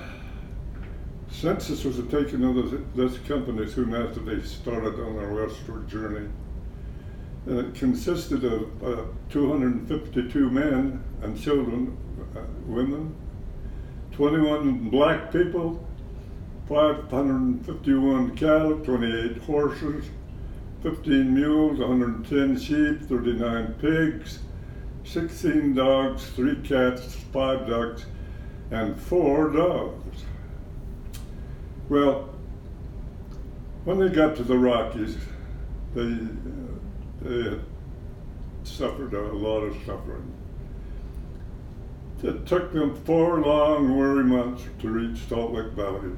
census 1.31 1.85
was 1.85 1.97
taken 2.11 2.45
of 2.45 2.97
this, 2.97 3.19
company 3.29 3.67
soon 3.69 3.95
after 3.95 4.21
they 4.21 4.43
started 4.43 4.99
on 5.01 5.17
their 5.17 5.33
westward 5.33 5.89
journey. 5.89 6.29
And 7.47 7.59
it 7.61 7.75
consisted 7.75 8.45
of 8.45 8.83
uh, 8.83 9.03
252 9.31 10.51
men 10.51 11.03
and 11.23 11.41
children, 11.41 11.97
uh, 12.37 12.41
women, 12.67 13.15
21 14.13 14.91
black 14.91 15.31
people, 15.31 15.86
551 16.69 18.37
cattle, 18.37 18.79
28 18.81 19.39
horses, 19.39 20.07
15 20.83 21.35
mules, 21.35 21.79
110 21.79 22.59
sheep, 22.59 23.09
39 23.09 23.75
pigs, 23.75 24.41
16 25.05 25.75
dogs, 25.75 26.27
3 26.31 26.57
cats, 26.63 27.15
5 27.33 27.69
ducks, 27.69 28.07
and 28.73 29.01
4 29.01 29.51
dogs. 29.51 30.25
Well, 31.89 32.31
when 33.85 34.01
they 34.01 34.09
got 34.09 34.35
to 34.37 34.43
the 34.43 34.59
Rockies, 34.59 35.17
they, 35.95 36.19
they 37.23 37.61
suffered 38.65 39.15
a 39.15 39.33
lot 39.33 39.61
of 39.61 39.77
suffering. 39.87 40.33
It 42.23 42.47
took 42.47 42.73
them 42.73 42.97
four 43.05 43.41
long, 43.41 43.97
weary 43.97 44.25
months 44.25 44.65
to 44.81 44.89
reach 44.89 45.19
Salt 45.29 45.53
Lake 45.53 45.73
Valley. 45.73 46.11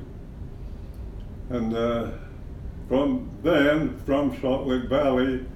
And 1.50 1.74
uh, 1.74 2.10
from 2.88 3.30
then, 3.42 3.98
from 4.04 4.38
Salt 4.40 4.66
Lake 4.66 4.88
Valley, 4.88 5.46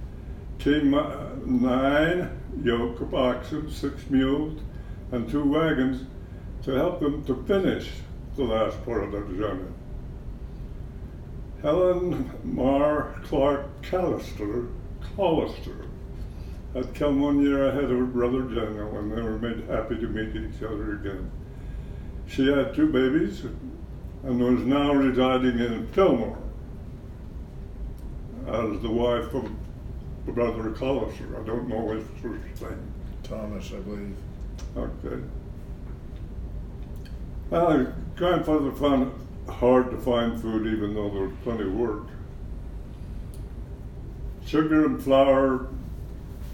came 0.59 0.95
uh, 0.95 1.27
nine 1.45 2.31
yoke 2.63 3.01
of 3.01 3.15
oxen, 3.15 3.71
six 3.71 4.09
mules, 4.09 4.61
and 5.11 5.29
two 5.29 5.45
wagons 5.45 6.07
to 6.63 6.71
help 6.73 7.01
them 7.01 7.25
to 7.25 7.43
finish 7.45 7.91
the 8.37 8.45
last 8.45 8.83
part 8.85 9.05
of 9.05 9.13
their 9.13 9.25
journey. 9.25 9.69
Helen 11.61 12.31
Mar 12.43 13.21
Clark 13.25 13.83
Callister, 13.83 14.69
Callister 15.17 15.87
had 16.75 16.95
come 16.95 17.21
one 17.21 17.43
year 17.43 17.69
ahead 17.69 17.85
of 17.85 17.91
her 17.91 18.05
brother 18.05 18.43
Daniel, 18.43 18.97
and 18.99 19.13
they 19.13 19.21
were 19.21 19.39
made 19.39 19.65
happy 19.69 19.97
to 19.97 20.09
meet 20.09 20.35
each 20.35 20.63
other 20.63 20.95
again. 20.95 21.31
She 22.27 22.47
had 22.47 22.75
two 22.75 22.89
babies 22.89 23.43
and 24.25 24.41
was 24.41 24.61
now 24.65 24.93
residing 24.93 25.59
in 25.59 25.87
Fillmore 25.89 26.39
as 28.47 28.81
the 28.81 28.91
wife 28.91 29.33
of 29.35 29.51
Brother 30.27 30.71
Callister. 30.71 31.41
I 31.41 31.45
don't 31.45 31.69
know 31.69 31.91
his 31.91 32.05
first 32.21 32.63
name. 32.63 32.93
Thomas, 33.25 33.73
I 33.73 33.81
believe. 33.81 34.17
Okay. 34.77 35.23
Uh, 37.51 37.93
grandfather 38.17 38.73
found 38.73 39.09
it 39.09 39.53
hard 39.53 39.91
to 39.91 39.99
find 39.99 40.41
food 40.41 40.67
even 40.67 40.95
though 40.95 41.11
there 41.11 41.23
was 41.25 41.35
plenty 41.43 41.65
of 41.65 41.75
work. 41.75 42.07
Sugar 44.47 44.87
and 44.87 45.03
flour, 45.03 45.67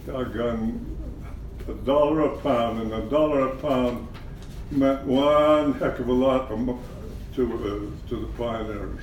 doggone, 0.07 0.97
a 1.69 1.75
dollar 1.75 2.23
a 2.23 2.37
pound, 2.39 2.81
and 2.81 2.93
a 2.93 3.03
dollar 3.09 3.49
a 3.49 3.57
pound 3.57 4.09
meant 4.71 5.05
one 5.05 5.75
heck 5.75 5.99
of 5.99 6.09
a 6.09 6.13
lot 6.13 6.49
to, 7.39 7.45
uh, 7.45 8.09
to 8.09 8.17
the 8.17 8.27
pioneers. 8.37 9.01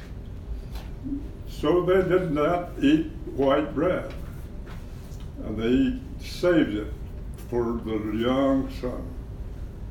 So 1.47 1.85
they 1.85 2.07
did 2.07 2.33
not 2.33 2.71
eat 2.81 3.11
white 3.27 3.73
bread, 3.73 4.13
and 5.45 5.57
they 5.57 6.01
saved 6.21 6.73
it 6.73 6.91
for 7.49 7.79
the 7.85 7.97
young 8.17 8.69
son. 8.81 9.07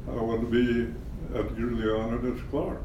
I 0.07 0.13
to 0.13 0.47
be 0.47 0.93
Edgar 1.35 1.71
Leonidas 1.71 2.39
Clark. 2.51 2.83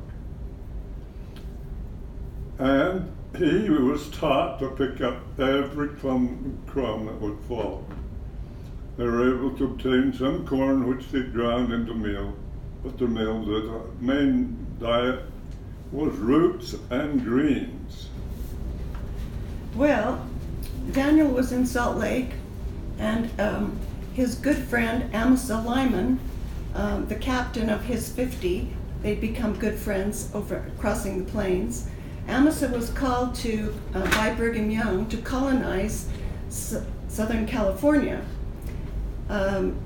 And 2.57 3.11
he 3.37 3.69
was 3.69 4.09
taught 4.11 4.59
to 4.59 4.69
pick 4.69 5.01
up 5.01 5.17
every 5.37 5.89
crumb, 5.89 6.57
crumb 6.67 7.05
that 7.07 7.19
would 7.19 7.37
fall. 7.49 7.85
They 8.95 9.03
were 9.03 9.35
able 9.35 9.57
to 9.57 9.65
obtain 9.65 10.13
some 10.13 10.47
corn 10.47 10.87
which 10.87 11.09
they 11.09 11.23
ground 11.23 11.73
into 11.73 11.93
meal, 11.93 12.33
but 12.81 12.97
their 12.97 13.09
meal, 13.09 13.43
the 13.43 13.81
main 13.99 14.65
diet 14.79 15.25
was 15.91 16.15
roots 16.17 16.75
and 16.89 17.23
greens. 17.23 18.09
Well, 19.75 20.25
Daniel 20.91 21.27
was 21.29 21.51
in 21.51 21.65
Salt 21.65 21.97
Lake, 21.97 22.31
and 22.97 23.29
um, 23.39 23.79
his 24.13 24.35
good 24.35 24.57
friend 24.57 25.13
Amasa 25.15 25.57
Lyman, 25.57 26.19
um, 26.75 27.07
the 27.07 27.15
captain 27.15 27.69
of 27.69 27.83
his 27.83 28.11
50, 28.11 28.71
they'd 29.01 29.21
become 29.21 29.53
good 29.53 29.77
friends 29.77 30.29
over 30.33 30.69
crossing 30.77 31.23
the 31.23 31.31
plains. 31.31 31.87
Amasa 32.27 32.67
was 32.69 32.89
called 32.91 33.33
to 33.35 33.73
uh, 33.95 34.07
by 34.11 34.33
Brigham 34.33 34.69
Young 34.69 35.07
to 35.07 35.17
colonize 35.17 36.07
S- 36.47 36.83
Southern 37.07 37.47
California. 37.47 38.23
Um, 39.29 39.79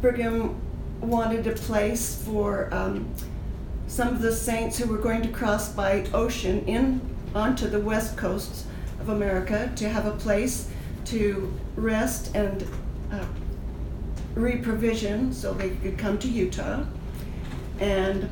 Brigham 0.00 0.60
wanted 1.00 1.46
a 1.46 1.52
place 1.52 2.22
for 2.24 2.72
um, 2.72 3.12
some 3.90 4.08
of 4.08 4.22
the 4.22 4.32
saints 4.32 4.78
who 4.78 4.86
were 4.86 4.98
going 4.98 5.20
to 5.20 5.28
cross 5.28 5.68
by 5.68 6.06
ocean 6.14 6.64
in 6.66 7.00
onto 7.34 7.68
the 7.68 7.80
west 7.80 8.16
coast 8.16 8.64
of 9.00 9.08
America 9.08 9.70
to 9.74 9.88
have 9.88 10.06
a 10.06 10.12
place 10.12 10.70
to 11.04 11.52
rest 11.74 12.32
and 12.36 12.64
uh, 13.10 13.26
reprovision 14.36 15.34
so 15.34 15.52
they 15.52 15.70
could 15.70 15.98
come 15.98 16.16
to 16.20 16.28
Utah. 16.28 16.84
And 17.80 18.30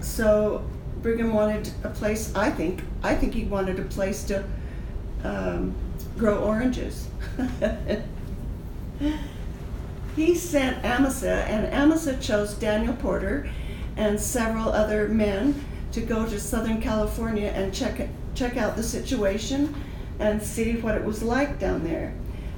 so 0.00 0.64
Brigham 1.02 1.34
wanted 1.34 1.70
a 1.82 1.90
place, 1.90 2.34
I 2.34 2.50
think, 2.50 2.82
I 3.02 3.14
think 3.14 3.34
he 3.34 3.44
wanted 3.44 3.78
a 3.78 3.84
place 3.84 4.24
to 4.24 4.42
um, 5.22 5.74
grow 6.16 6.38
oranges. 6.38 7.08
he 10.16 10.34
sent 10.34 10.82
Amasa, 10.82 11.44
and 11.44 11.66
Amasa 11.74 12.16
chose 12.16 12.54
Daniel 12.54 12.94
Porter 12.94 13.50
and 13.96 14.20
several 14.20 14.70
other 14.70 15.08
men 15.08 15.64
to 15.92 16.00
go 16.00 16.26
to 16.26 16.40
Southern 16.40 16.80
California 16.80 17.48
and 17.48 17.72
check 17.72 18.08
check 18.34 18.56
out 18.56 18.76
the 18.76 18.82
situation 18.82 19.74
and 20.18 20.42
see 20.42 20.76
what 20.76 20.96
it 20.96 21.04
was 21.04 21.22
like 21.22 21.58
down 21.58 21.84
there. 21.84 22.12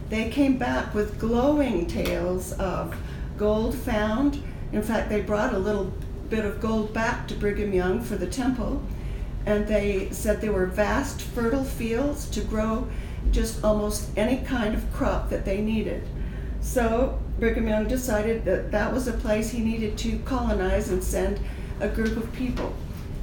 They 0.09 0.31
came 0.31 0.57
back 0.57 0.95
with 0.95 1.19
glowing 1.19 1.87
tales 1.87 2.53
of 2.53 2.97
gold 3.37 3.75
found. 3.75 4.43
In 4.73 4.83
fact, 4.83 5.09
they 5.09 5.21
brought 5.21 5.53
a 5.53 5.59
little 5.59 5.93
bit 6.31 6.45
of 6.45 6.61
gold 6.61 6.93
back 6.93 7.29
to 7.29 7.35
Brigham 7.35 7.73
Young 7.73 8.01
for 8.01 8.17
the 8.17 8.27
temple, 8.27 8.83
and 9.45 9.67
they 9.67 10.09
said 10.11 10.41
there 10.41 10.53
were 10.53 10.67
vast, 10.67 11.21
fertile 11.21 11.65
fields 11.65 12.29
to 12.31 12.41
grow 12.41 12.89
just 13.31 13.63
almost 13.65 14.11
any 14.17 14.39
kind 14.39 14.75
of 14.75 14.93
crop 14.93 15.31
that 15.31 15.45
they 15.45 15.61
needed. 15.61 16.07
So 16.67 17.19
Brigham 17.39 17.69
Young 17.69 17.87
decided 17.87 18.45
that 18.45 18.73
that 18.73 18.93
was 18.93 19.07
a 19.07 19.13
place 19.13 19.51
he 19.51 19.61
needed 19.61 19.97
to 19.99 20.19
colonize 20.27 20.91
and 20.91 21.03
send 21.03 21.39
a 21.81 21.89
group 21.89 22.17
of 22.17 22.31
people. 22.35 22.75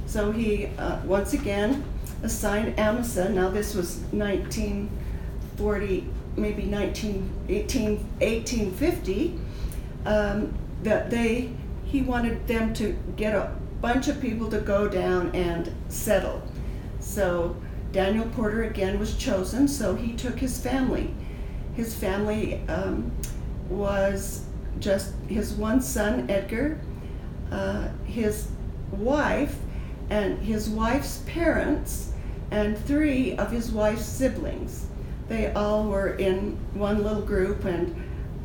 So 0.06 0.32
he 0.32 0.66
uh, 0.78 1.04
once 1.04 1.34
again 1.34 1.84
assigned 2.22 2.80
Amasa. 2.80 3.28
Now 3.28 3.50
this 3.50 3.74
was 3.74 3.98
1940, 4.12 6.08
maybe 6.36 6.62
19, 6.64 7.30
18, 7.48 7.96
1850. 8.18 9.38
Um, 10.06 10.54
that 10.82 11.10
they 11.10 11.50
he 11.84 12.02
wanted 12.02 12.48
them 12.48 12.72
to 12.74 12.96
get 13.16 13.34
a 13.34 13.54
bunch 13.80 14.08
of 14.08 14.20
people 14.20 14.48
to 14.50 14.58
go 14.58 14.88
down 14.88 15.30
and 15.34 15.72
settle. 15.88 16.42
So 16.98 17.54
Daniel 17.92 18.26
Porter 18.30 18.64
again 18.64 18.98
was 18.98 19.16
chosen. 19.16 19.68
So 19.68 19.94
he 19.94 20.14
took 20.14 20.38
his 20.38 20.58
family. 20.58 21.14
His 21.74 21.94
family 21.94 22.60
um, 22.68 23.10
was 23.68 24.44
just 24.80 25.14
his 25.28 25.52
one 25.52 25.80
son 25.80 26.28
Edgar, 26.28 26.78
uh, 27.50 27.88
his 28.04 28.48
wife 28.90 29.56
and 30.10 30.38
his 30.38 30.68
wife's 30.68 31.22
parents 31.26 32.12
and 32.50 32.78
three 32.78 33.36
of 33.36 33.50
his 33.50 33.72
wife's 33.72 34.04
siblings. 34.04 34.86
They 35.28 35.52
all 35.52 35.84
were 35.84 36.14
in 36.14 36.58
one 36.74 37.02
little 37.02 37.22
group 37.22 37.64
and 37.64 37.94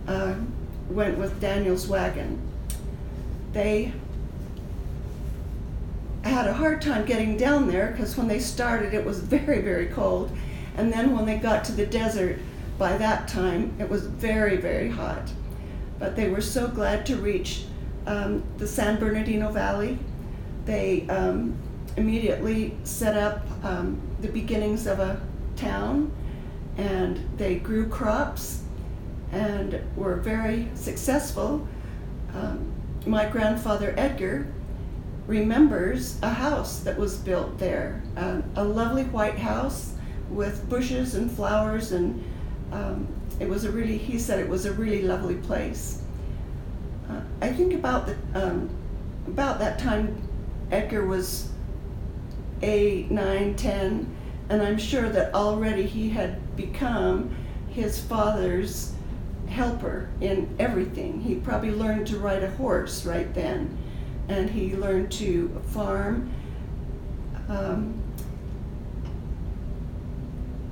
uh, 0.07 0.35
went 0.89 1.17
with 1.17 1.39
Daniel's 1.41 1.87
wagon. 1.87 2.41
They 3.51 3.91
had 6.23 6.47
a 6.47 6.53
hard 6.53 6.81
time 6.81 7.05
getting 7.05 7.37
down 7.37 7.67
there 7.67 7.91
because 7.91 8.17
when 8.17 8.27
they 8.27 8.39
started 8.39 8.93
it 8.93 9.05
was 9.05 9.19
very, 9.19 9.61
very 9.61 9.87
cold. 9.87 10.35
And 10.77 10.91
then 10.91 11.15
when 11.15 11.25
they 11.25 11.37
got 11.37 11.63
to 11.65 11.71
the 11.71 11.85
desert, 11.85 12.39
by 12.79 12.97
that 12.97 13.27
time 13.27 13.75
it 13.77 13.87
was 13.87 14.07
very, 14.07 14.57
very 14.57 14.89
hot. 14.89 15.31
But 15.99 16.15
they 16.15 16.29
were 16.29 16.41
so 16.41 16.67
glad 16.67 17.05
to 17.07 17.17
reach 17.17 17.65
um, 18.07 18.41
the 18.57 18.65
San 18.65 18.97
Bernardino 18.97 19.51
Valley. 19.51 19.99
They 20.65 21.07
um, 21.09 21.57
immediately 21.97 22.77
set 22.83 23.17
up 23.17 23.45
um, 23.63 24.01
the 24.21 24.29
beginnings 24.29 24.87
of 24.87 24.99
a 24.99 25.21
town 25.57 26.11
and 26.77 27.19
they 27.37 27.55
grew 27.55 27.89
crops 27.89 28.63
and 29.33 29.81
were 29.97 30.15
very 30.15 30.69
successful. 30.73 31.67
Um, 32.33 32.71
my 33.05 33.25
grandfather 33.25 33.93
Edgar 33.97 34.47
remembers 35.27 36.17
a 36.23 36.29
house 36.29 36.79
that 36.79 36.97
was 36.97 37.17
built 37.17 37.59
there, 37.59 38.01
um, 38.15 38.43
a 38.55 38.63
lovely 38.63 39.03
white 39.03 39.37
house 39.37 39.93
with 40.29 40.67
bushes 40.69 41.15
and 41.15 41.29
flowers, 41.29 41.91
and 41.91 42.23
um, 42.71 43.07
it 43.39 43.47
was 43.47 43.65
a 43.65 43.71
really, 43.71 43.97
he 43.97 44.19
said 44.19 44.39
it 44.39 44.49
was 44.49 44.65
a 44.65 44.73
really 44.73 45.01
lovely 45.01 45.35
place. 45.35 46.01
Uh, 47.09 47.21
I 47.41 47.51
think 47.51 47.73
about 47.73 48.05
the, 48.05 48.15
um, 48.33 48.69
about 49.27 49.59
that 49.59 49.79
time 49.79 50.21
Edgar 50.71 51.05
was 51.05 51.49
eight, 52.61 53.09
nine, 53.09 53.55
ten, 53.55 54.15
and 54.49 54.61
I'm 54.61 54.77
sure 54.77 55.09
that 55.09 55.33
already 55.33 55.85
he 55.85 56.09
had 56.09 56.55
become 56.55 57.35
his 57.69 57.99
father's 57.99 58.93
helper 59.47 60.09
in 60.21 60.53
everything. 60.59 61.21
He 61.21 61.35
probably 61.35 61.71
learned 61.71 62.07
to 62.07 62.17
ride 62.17 62.43
a 62.43 62.51
horse 62.51 63.05
right 63.05 63.33
then, 63.33 63.77
and 64.27 64.49
he 64.49 64.75
learned 64.75 65.11
to 65.13 65.49
farm. 65.69 66.31
Um, 67.47 67.99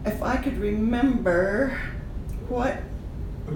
if 0.08 0.22
I 0.24 0.38
could 0.38 0.58
remember 0.58 1.78
what 2.50 2.78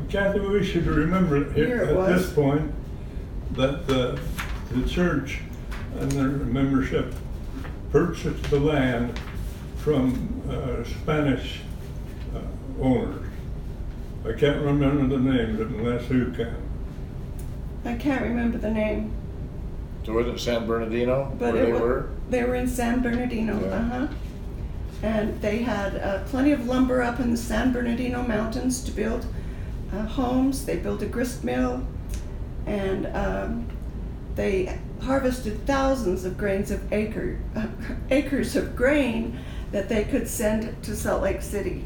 Kathy, 0.10 0.40
we 0.40 0.64
should 0.64 0.86
remember 0.88 1.52
Here 1.54 1.66
here 1.66 1.82
it 1.84 1.90
at 1.90 1.96
was. 1.96 2.22
this 2.26 2.34
point 2.34 2.72
that 3.54 3.88
the, 3.88 4.20
the 4.72 4.88
church 4.88 5.40
and 6.00 6.12
their 6.14 6.28
membership 6.30 7.14
purchased 7.92 8.44
the 8.50 8.60
land 8.60 9.20
from 9.78 10.42
uh, 10.50 10.84
Spanish 10.86 11.62
uh, 12.36 12.40
owners. 12.84 13.28
I 14.26 14.34
can't 14.34 14.64
remember 14.64 15.18
the 15.18 15.22
names 15.22 15.60
unless 15.60 16.06
who 16.06 16.32
can. 16.32 16.56
I 17.84 17.96
can't 17.96 18.22
remember 18.22 18.58
the 18.60 18.70
name, 18.72 19.12
So 20.06 20.14
wasn't 20.14 20.36
it 20.36 20.40
San 20.40 20.68
Bernardino 20.68 21.36
but 21.40 21.54
where 21.54 21.64
it 21.64 21.66
they 21.66 21.74
wa- 21.74 21.80
were? 21.80 22.10
They 22.30 22.44
were 22.44 22.56
in 22.56 22.68
San 22.68 23.02
Bernardino, 23.02 23.60
Yeah. 23.60 23.68
uh-huh. 23.76 24.08
And 25.04 25.42
they 25.42 25.60
had 25.60 25.96
uh, 25.96 26.24
plenty 26.26 26.52
of 26.52 26.68
lumber 26.68 27.02
up 27.02 27.20
in 27.20 27.32
the 27.32 27.38
San 27.38 27.74
Bernardino 27.74 28.22
mountains 28.24 28.84
to 28.84 28.92
build 28.92 29.26
uh, 29.94 30.06
homes. 30.06 30.66
They 30.66 30.78
built 30.78 31.02
a 31.02 31.08
grist 31.08 31.44
mill, 31.44 31.86
and 32.66 33.08
um, 33.08 33.68
they 34.36 34.80
harvested 35.02 35.66
thousands 35.66 36.24
of 36.26 36.38
grains 36.38 36.72
of 36.72 36.94
acre, 36.94 37.40
acres 38.12 38.56
of 38.56 38.76
grain 38.76 39.40
that 39.72 39.90
they 39.90 40.04
could 40.04 40.28
send 40.28 40.84
to 40.84 40.96
Salt 40.96 41.24
Lake 41.24 41.42
City. 41.42 41.84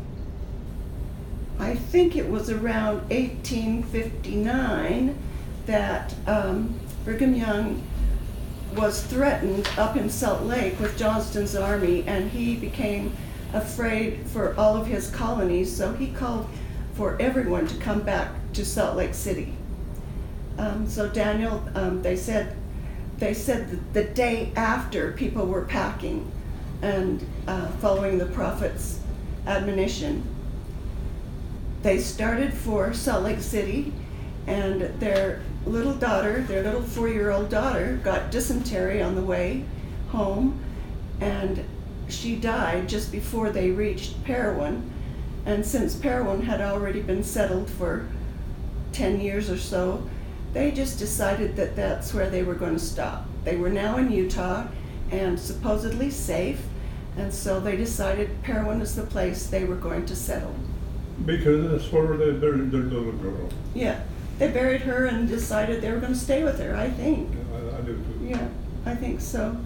I 1.58 1.76
think 1.76 2.18
it 2.18 2.30
was 2.30 2.50
around 2.50 3.10
1859 3.10 5.18
that 5.68 6.14
um, 6.28 6.78
Brigham 7.06 7.34
Young 7.34 7.82
was 8.76 9.02
threatened 9.04 9.70
up 9.78 9.96
in 9.96 10.10
Salt 10.10 10.44
Lake 10.44 10.80
with 10.80 10.98
Johnston's 10.98 11.56
army, 11.56 12.04
and 12.08 12.30
he 12.30 12.56
became 12.56 13.16
afraid 13.54 14.26
for 14.28 14.54
all 14.58 14.76
of 14.76 14.88
his 14.88 15.10
colonies, 15.10 15.76
so 15.76 15.94
he 15.94 16.08
called 16.08 16.48
for 16.94 17.18
everyone 17.22 17.68
to 17.68 17.78
come 17.78 18.02
back 18.02 18.32
to 18.54 18.66
Salt 18.66 18.96
Lake 18.96 19.14
City. 19.14 19.54
Um, 20.58 20.88
so 20.88 21.10
Daniel, 21.10 21.64
um, 21.76 22.02
they 22.02 22.16
said, 22.16 22.56
they 23.18 23.34
said 23.34 23.94
the 23.94 24.04
day 24.04 24.52
after 24.56 25.14
people 25.14 25.46
were 25.46 25.66
packing 25.66 26.32
and 26.82 27.26
uh, 27.48 27.68
following 27.80 28.18
the 28.18 28.26
prophet's 28.28 29.00
admonition, 29.48 30.24
they 31.82 32.00
started 32.00 32.54
for 32.54 32.94
Salt 32.94 33.24
Lake 33.24 33.42
City, 33.42 33.94
and 34.48 34.82
their 35.00 35.42
little 35.66 35.94
daughter, 35.94 36.42
their 36.42 36.64
little 36.64 36.82
four 36.82 37.08
year 37.08 37.32
old 37.32 37.50
daughter, 37.50 38.00
got 38.04 38.32
dysentery 38.32 39.02
on 39.02 39.16
the 39.16 39.22
way 39.22 39.66
home, 40.10 40.60
and 41.20 41.64
she 42.08 42.36
died 42.36 42.88
just 42.88 43.12
before 43.12 43.50
they 43.50 43.72
reached 43.72 44.24
Parowan. 44.24 44.92
And 45.46 45.66
since 45.66 45.96
Parowan 45.96 46.42
had 46.44 46.62
already 46.62 47.02
been 47.02 47.24
settled 47.24 47.70
for 47.70 48.08
10 48.94 49.20
years 49.20 49.50
or 49.50 49.58
so, 49.58 50.08
they 50.54 50.72
just 50.72 51.00
decided 51.00 51.56
that 51.58 51.76
that's 51.76 52.14
where 52.14 52.30
they 52.30 52.44
were 52.44 52.56
going 52.56 52.74
to 52.74 52.80
stop. 52.80 53.26
They 53.44 53.58
were 53.58 53.70
now 53.70 53.98
in 53.98 54.12
Utah 54.12 54.68
and 55.12 55.40
supposedly 55.40 56.10
safe, 56.10 56.62
and 57.18 57.34
so 57.34 57.60
they 57.60 57.76
decided 57.76 58.42
Parowan 58.44 58.82
is 58.82 58.96
the 58.96 59.04
place 59.04 59.48
they 59.48 59.66
were 59.66 59.76
going 59.76 60.06
to 60.08 60.16
settle. 60.16 60.56
Because 61.26 61.70
that's 61.72 61.92
where 61.92 62.18
they 62.18 62.32
buried 62.32 62.72
their 62.72 62.82
little 62.82 63.12
girl. 63.14 63.50
Yeah, 63.74 64.02
they 64.38 64.52
buried 64.52 64.82
her 64.82 65.06
and 65.06 65.28
decided 65.28 65.82
they 65.82 65.92
were 65.92 66.00
going 66.00 66.14
to 66.14 66.20
stay 66.20 66.44
with 66.44 66.60
her, 66.60 66.76
I 66.76 66.90
think. 66.90 67.30
I, 67.54 67.78
I 67.78 67.82
do 67.82 67.96
too. 67.96 68.28
Yeah, 68.28 68.48
I 68.86 68.96
think 68.96 69.22
so. 69.22 69.58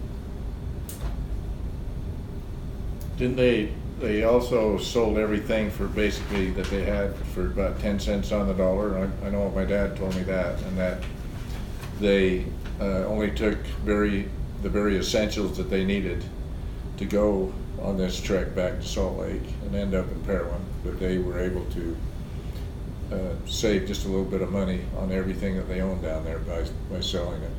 Didn't 3.16 3.36
they, 3.36 3.72
they 3.98 4.24
also 4.24 4.78
sold 4.78 5.18
everything 5.18 5.70
for 5.70 5.86
basically 5.86 6.50
that 6.52 6.66
they 6.66 6.84
had 6.84 7.14
for 7.34 7.46
about 7.46 7.78
ten 7.80 7.98
cents 8.00 8.32
on 8.32 8.46
the 8.46 8.54
dollar? 8.54 8.98
I, 8.98 9.26
I 9.26 9.30
know 9.30 9.50
my 9.50 9.64
dad 9.64 9.96
told 9.96 10.14
me 10.14 10.22
that, 10.22 10.60
and 10.62 10.78
that 10.78 11.02
they, 12.00 12.46
uh, 12.80 13.04
only 13.04 13.30
took 13.30 13.58
very, 13.84 14.28
the 14.62 14.70
very 14.70 14.96
essentials 14.96 15.56
that 15.58 15.68
they 15.68 15.84
needed 15.84 16.24
to 16.96 17.04
go 17.04 17.52
on 17.82 17.96
this 17.96 18.20
trek 18.20 18.54
back 18.54 18.80
to 18.80 18.86
Salt 18.86 19.18
Lake 19.18 19.42
and 19.64 19.74
end 19.74 19.94
up 19.94 20.10
in 20.10 20.20
Parowan, 20.20 20.64
but 20.84 20.98
they 20.98 21.18
were 21.18 21.38
able 21.38 21.64
to, 21.66 21.96
uh, 23.12 23.34
save 23.46 23.86
just 23.86 24.04
a 24.04 24.08
little 24.08 24.24
bit 24.24 24.42
of 24.42 24.50
money 24.52 24.82
on 24.98 25.12
everything 25.12 25.56
that 25.56 25.68
they 25.68 25.80
own 25.80 26.00
down 26.02 26.24
there 26.24 26.38
by, 26.38 26.64
by 26.90 27.00
selling 27.00 27.42
it. 27.42 27.50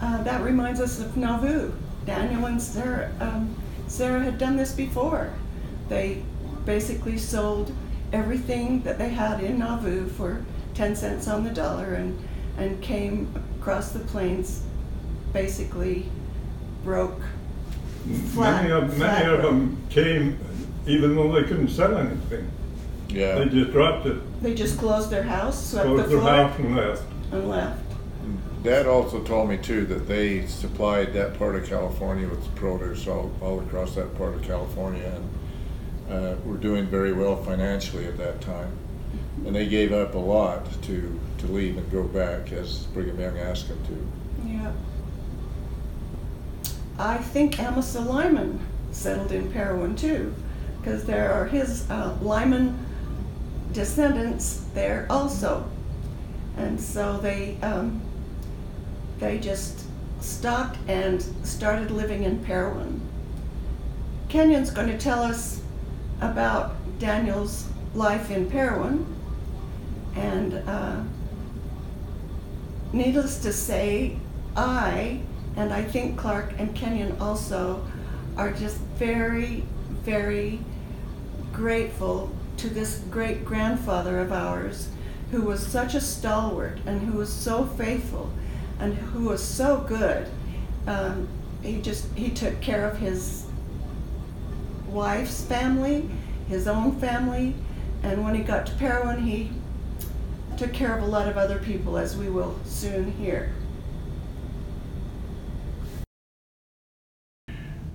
Uh, 0.00 0.22
that 0.22 0.42
reminds 0.42 0.80
us 0.80 1.00
of 1.00 1.16
Nauvoo. 1.16 1.72
Daniel 2.06 2.46
and 2.46 2.60
Sarah, 2.60 3.12
um, 3.20 3.54
Sarah 3.86 4.20
had 4.20 4.38
done 4.38 4.56
this 4.56 4.72
before. 4.72 5.32
They 5.88 6.22
basically 6.64 7.18
sold 7.18 7.72
everything 8.12 8.82
that 8.82 8.98
they 8.98 9.10
had 9.10 9.42
in 9.42 9.58
Nauvoo 9.58 10.08
for 10.08 10.44
10 10.74 10.96
cents 10.96 11.28
on 11.28 11.44
the 11.44 11.50
dollar 11.50 11.94
and, 11.94 12.18
and 12.58 12.80
came 12.82 13.32
across 13.60 13.92
the 13.92 13.98
plains 14.00 14.62
basically 15.32 16.06
broke. 16.84 17.20
Flat- 18.32 18.62
Many 18.62 18.72
of, 18.72 18.94
flat 18.94 19.24
many 19.24 19.34
of 19.36 19.42
them 19.42 19.76
came 19.90 20.38
even 20.86 21.14
though 21.14 21.30
they 21.32 21.46
couldn't 21.46 21.68
sell 21.68 21.96
anything. 21.96 22.50
Yeah. 23.10 23.38
They 23.38 23.48
just 23.48 23.72
dropped 23.72 24.06
it, 24.06 24.42
They 24.42 24.54
just 24.54 24.78
closed 24.78 25.10
their 25.10 25.22
house, 25.22 25.70
swept 25.70 25.86
the 25.88 25.94
closed 25.94 26.10
their 26.10 26.18
floor, 26.20 26.30
house 26.32 26.58
and 26.58 26.76
left. 26.76 27.02
and 27.32 27.48
left. 27.48 27.84
Dad 28.62 28.86
also 28.86 29.22
told 29.22 29.48
me 29.48 29.56
too 29.56 29.86
that 29.86 30.06
they 30.06 30.46
supplied 30.46 31.12
that 31.14 31.38
part 31.38 31.56
of 31.56 31.66
California 31.66 32.28
with 32.28 32.54
produce 32.54 33.06
all, 33.06 33.32
all 33.40 33.60
across 33.60 33.94
that 33.94 34.16
part 34.18 34.34
of 34.34 34.42
California 34.42 35.18
and 36.08 36.12
uh, 36.12 36.36
were 36.44 36.56
doing 36.58 36.86
very 36.86 37.12
well 37.12 37.36
financially 37.42 38.06
at 38.06 38.18
that 38.18 38.40
time. 38.40 38.70
And 39.46 39.54
they 39.56 39.66
gave 39.66 39.92
up 39.92 40.14
a 40.14 40.18
lot 40.18 40.66
to, 40.82 41.18
to 41.38 41.46
leave 41.46 41.78
and 41.78 41.90
go 41.90 42.02
back 42.02 42.52
as 42.52 42.84
Brigham 42.88 43.18
Young 43.18 43.38
asked 43.38 43.68
them 43.68 43.82
to. 43.86 44.46
Yeah. 44.48 44.72
I 46.98 47.16
think 47.16 47.58
Amasa 47.58 48.00
Lyman 48.02 48.60
settled 48.92 49.32
in 49.32 49.50
Parowan 49.50 49.96
too, 49.96 50.34
because 50.80 51.04
there 51.06 51.32
are 51.32 51.46
his 51.46 51.88
uh, 51.90 52.14
Lyman 52.20 52.78
descendants 53.72 54.64
there 54.74 55.06
also. 55.10 55.68
And 56.56 56.80
so 56.80 57.18
they, 57.18 57.56
um, 57.62 58.00
they 59.18 59.38
just 59.38 59.84
stopped 60.20 60.78
and 60.88 61.22
started 61.42 61.90
living 61.90 62.24
in 62.24 62.44
Parowan. 62.44 63.00
Kenyon's 64.28 64.70
going 64.70 64.88
to 64.88 64.98
tell 64.98 65.22
us 65.22 65.60
about 66.20 66.74
Daniel's 66.98 67.66
life 67.94 68.30
in 68.30 68.50
Parowan. 68.50 69.06
And 70.14 70.54
uh, 70.68 71.00
needless 72.92 73.38
to 73.42 73.52
say, 73.52 74.16
I, 74.56 75.20
and 75.56 75.72
I 75.72 75.82
think 75.82 76.18
Clark 76.18 76.54
and 76.58 76.74
Kenyon 76.74 77.16
also, 77.20 77.84
are 78.36 78.52
just 78.52 78.76
very, 78.98 79.64
very 80.02 80.60
grateful 81.52 82.30
to 82.60 82.68
this 82.68 82.98
great 83.10 83.42
grandfather 83.42 84.18
of 84.18 84.32
ours 84.32 84.90
who 85.30 85.40
was 85.40 85.66
such 85.66 85.94
a 85.94 86.00
stalwart 86.00 86.78
and 86.84 87.00
who 87.00 87.16
was 87.16 87.32
so 87.32 87.64
faithful 87.64 88.30
and 88.78 88.92
who 88.92 89.28
was 89.28 89.42
so 89.42 89.78
good. 89.88 90.28
Um, 90.86 91.26
he 91.62 91.80
just 91.80 92.06
he 92.14 92.30
took 92.30 92.60
care 92.60 92.86
of 92.86 92.98
his 92.98 93.46
wife's 94.88 95.42
family, 95.42 96.10
his 96.48 96.68
own 96.68 96.96
family, 97.00 97.54
and 98.02 98.22
when 98.22 98.34
he 98.34 98.42
got 98.42 98.66
to 98.66 98.72
Parowan, 98.72 99.22
he 99.22 99.50
took 100.58 100.74
care 100.74 100.94
of 100.94 101.02
a 101.02 101.06
lot 101.06 101.28
of 101.28 101.38
other 101.38 101.58
people, 101.58 101.96
as 101.96 102.16
we 102.16 102.28
will 102.28 102.58
soon 102.64 103.12
hear. 103.12 103.54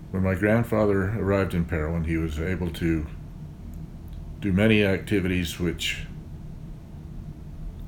When 0.10 0.24
my 0.24 0.34
grandfather 0.34 1.14
arrived 1.20 1.54
in 1.54 1.66
Parowan, 1.66 2.06
he 2.06 2.18
was 2.18 2.40
able 2.40 2.72
to 2.72 3.06
do 4.40 4.52
many 4.52 4.84
activities 4.84 5.60
which 5.60 6.06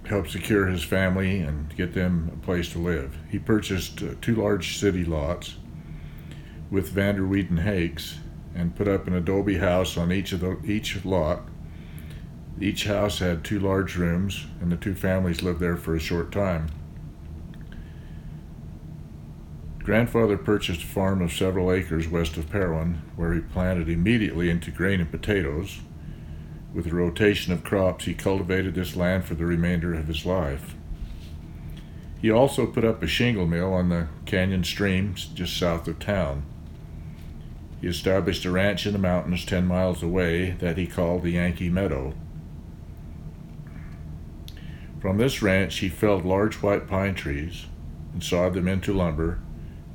help 0.07 0.27
secure 0.27 0.67
his 0.67 0.83
family 0.83 1.39
and 1.39 1.75
get 1.75 1.93
them 1.93 2.31
a 2.33 2.45
place 2.45 2.71
to 2.71 2.79
live. 2.79 3.17
He 3.29 3.39
purchased 3.39 4.01
uh, 4.01 4.15
two 4.21 4.36
large 4.36 4.77
city 4.77 5.03
lots 5.03 5.55
with 6.71 6.89
Vander 6.89 7.27
Whedon 7.27 7.57
Hakes 7.57 8.19
and 8.55 8.75
put 8.75 8.88
up 8.88 9.07
an 9.07 9.13
adobe 9.13 9.57
house 9.57 9.97
on 9.97 10.12
each 10.12 10.31
of 10.31 10.39
the 10.39 10.60
each 10.65 11.03
lot. 11.05 11.43
Each 12.60 12.86
house 12.86 13.19
had 13.19 13.43
two 13.43 13.60
large 13.60 13.97
rooms, 13.97 14.47
and 14.60 14.71
the 14.71 14.77
two 14.77 14.95
families 14.95 15.43
lived 15.43 15.60
there 15.60 15.77
for 15.77 15.95
a 15.95 15.99
short 15.99 16.31
time. 16.31 16.69
Grandfather 19.83 20.38
purchased 20.38 20.81
a 20.81 20.88
farm 20.88 21.21
of 21.21 21.31
several 21.31 21.71
acres 21.71 22.07
west 22.07 22.36
of 22.36 22.49
Parowan, 22.49 23.03
where 23.15 23.33
he 23.33 23.41
planted 23.41 23.88
immediately 23.88 24.49
into 24.49 24.71
grain 24.71 24.99
and 24.99 25.12
potatoes. 25.12 25.79
With 26.77 26.85
a 26.85 26.95
rotation 26.95 27.51
of 27.51 27.63
crops, 27.63 28.05
he 28.05 28.13
cultivated 28.13 28.75
this 28.75 28.95
land 28.95 29.25
for 29.25 29.33
the 29.33 29.47
remainder 29.47 29.95
of 29.95 30.05
his 30.05 30.27
life. 30.27 30.75
He 32.21 32.29
also 32.29 32.67
put 32.67 32.85
up 32.85 33.01
a 33.01 33.07
shingle 33.07 33.47
mill 33.47 33.73
on 33.73 33.89
the 33.89 34.09
canyon 34.27 34.63
stream 34.63 35.15
just 35.15 35.57
south 35.57 35.87
of 35.87 35.97
town. 35.97 36.43
He 37.81 37.87
established 37.87 38.45
a 38.45 38.51
ranch 38.51 38.85
in 38.85 38.93
the 38.93 38.99
mountains 38.99 39.43
10 39.43 39.65
miles 39.65 40.03
away 40.03 40.51
that 40.59 40.77
he 40.77 40.85
called 40.85 41.23
the 41.23 41.31
Yankee 41.31 41.71
Meadow. 41.71 42.13
From 45.01 45.17
this 45.17 45.41
ranch, 45.41 45.79
he 45.79 45.89
felled 45.89 46.25
large 46.25 46.61
white 46.61 46.87
pine 46.87 47.15
trees 47.15 47.65
and 48.13 48.23
sawed 48.23 48.53
them 48.53 48.67
into 48.67 48.93
lumber 48.93 49.39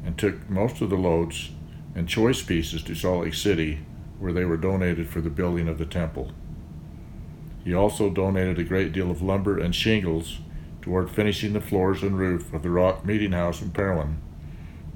and 0.05 0.18
took 0.18 0.51
most 0.51 0.81
of 0.81 0.90
the 0.90 0.97
loads 0.97 1.51
and 1.95 2.09
choice 2.09 2.42
pieces 2.42 2.83
to 2.83 2.97
Salt 2.97 3.23
Lake 3.23 3.35
City, 3.35 3.87
where 4.18 4.33
they 4.33 4.45
were 4.45 4.57
donated 4.57 5.09
for 5.09 5.21
the 5.21 5.31
building 5.31 5.68
of 5.68 5.79
the 5.79 5.87
temple. 5.87 6.33
He 7.64 7.75
also 7.75 8.11
donated 8.11 8.59
a 8.59 8.64
great 8.64 8.92
deal 8.92 9.11
of 9.11 9.22
lumber 9.22 9.59
and 9.59 9.75
shingles 9.75 10.38
toward 10.81 11.11
finishing 11.11 11.53
the 11.53 11.61
floors 11.61 12.03
and 12.03 12.18
roof 12.18 12.53
of 12.53 12.62
the 12.62 12.70
Rock 12.70 13.05
Meeting 13.05 13.33
House 13.33 13.62
in 13.62 13.70
Parowan, 13.70 14.20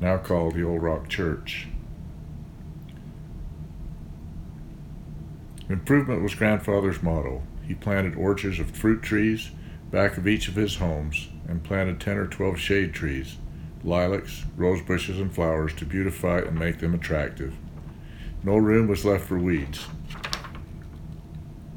now 0.00 0.18
called 0.18 0.54
the 0.54 0.64
Old 0.64 0.82
Rock 0.82 1.08
Church. 1.08 1.68
Improvement 5.68 6.22
was 6.22 6.34
grandfather's 6.34 7.02
motto. 7.02 7.42
He 7.66 7.74
planted 7.74 8.16
orchards 8.16 8.58
of 8.58 8.70
fruit 8.70 9.02
trees 9.02 9.50
back 9.90 10.16
of 10.16 10.26
each 10.26 10.48
of 10.48 10.54
his 10.54 10.76
homes 10.76 11.28
and 11.48 11.64
planted 11.64 12.00
10 12.00 12.18
or 12.18 12.26
12 12.26 12.58
shade 12.58 12.92
trees, 12.92 13.36
lilacs, 13.82 14.44
rose 14.56 14.82
bushes, 14.82 15.18
and 15.18 15.32
flowers 15.32 15.72
to 15.74 15.84
beautify 15.84 16.38
and 16.38 16.58
make 16.58 16.78
them 16.78 16.94
attractive. 16.94 17.54
No 18.42 18.56
room 18.56 18.86
was 18.88 19.04
left 19.04 19.24
for 19.24 19.38
weeds. 19.38 19.86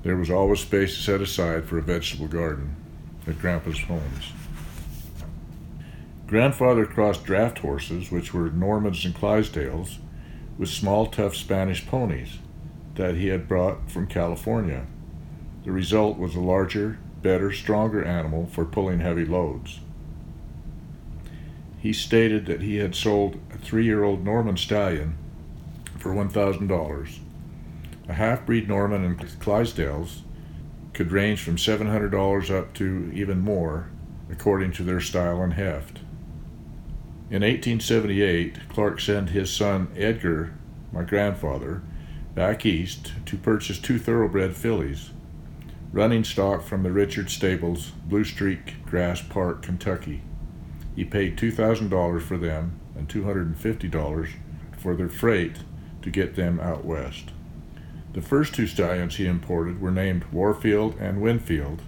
There 0.10 0.18
was 0.18 0.32
always 0.32 0.62
space 0.62 0.98
set 0.98 1.22
aside 1.22 1.66
for 1.66 1.78
a 1.78 1.84
vegetable 1.84 2.28
garden 2.28 2.76
at 3.28 3.38
Grandpa's 3.38 3.82
homes. 3.82 4.34
Grandfather 6.26 6.88
crossed 6.88 7.26
draft 7.26 7.60
horses, 7.60 8.12
which 8.12 8.34
were 8.34 8.50
Normans 8.50 9.06
and 9.06 9.14
Clydesdales, 9.14 10.00
with 10.58 10.70
small, 10.70 11.06
tough 11.06 11.36
Spanish 11.36 11.86
ponies 11.86 12.40
that 12.96 13.18
he 13.18 13.28
had 13.28 13.48
brought 13.48 13.92
from 13.92 14.08
California. 14.08 14.88
The 15.64 15.72
result 15.72 16.18
was 16.18 16.34
a 16.34 16.40
larger, 16.40 16.98
better, 17.22 17.52
stronger 17.52 18.04
animal 18.04 18.48
for 18.48 18.66
pulling 18.66 19.02
heavy 19.02 19.26
loads. 19.26 19.80
He 21.78 21.94
stated 21.94 22.48
that 22.48 22.64
he 22.64 22.78
had 22.78 22.96
sold 22.96 23.40
a 23.54 23.60
three 23.60 23.86
year 23.86 24.04
old 24.04 24.26
Norman 24.26 24.58
stallion 24.58 25.20
for 26.00 26.16
$1,000. 26.16 27.20
A 28.10 28.16
half 28.16 28.44
breed 28.44 28.68
Norman 28.68 29.06
and 29.06 29.20
Clydesdales 29.40 30.22
could 30.94 31.12
range 31.12 31.44
from 31.44 31.58
$700 31.58 32.50
up 32.50 32.74
to 32.74 33.12
even 33.14 33.40
more, 33.40 33.92
according 34.32 34.72
to 34.74 34.84
their 34.84 35.00
style 35.00 35.44
and 35.44 35.54
heft. 35.54 36.00
In 37.30 37.44
1878, 37.44 38.68
Clark 38.70 39.00
sent 39.00 39.30
his 39.30 39.52
son 39.52 39.90
Edgar, 39.96 40.56
my 40.92 41.04
grandfather, 41.04 41.84
back 42.34 42.66
east 42.66 43.14
to 43.28 43.38
purchase 43.38 43.78
two 43.78 44.00
thoroughbred 44.00 44.56
fillies, 44.56 45.12
running 45.94 46.24
stock 46.24 46.64
from 46.64 46.82
the 46.82 46.92
Richard 46.92 47.30
Stables, 47.30 47.92
Blue 48.08 48.24
Streak 48.24 48.84
Grass 48.88 49.22
Park, 49.22 49.62
Kentucky. 49.62 50.24
He 50.96 51.06
paid 51.06 51.38
$2,000 51.38 52.22
for 52.24 52.38
them 52.38 52.80
and 52.96 53.08
$250 53.08 54.30
for 54.80 54.96
their 54.96 55.10
freight 55.10 55.58
to 56.02 56.10
get 56.10 56.36
them 56.36 56.60
out 56.60 56.84
west. 56.84 57.34
The 58.14 58.22
first 58.22 58.56
two 58.56 58.66
stallions 58.66 59.18
he 59.18 59.28
imported 59.28 59.80
were 59.80 59.92
named 59.92 60.26
Warfield 60.32 60.96
and 61.00 61.22
Winfield, 61.22 61.84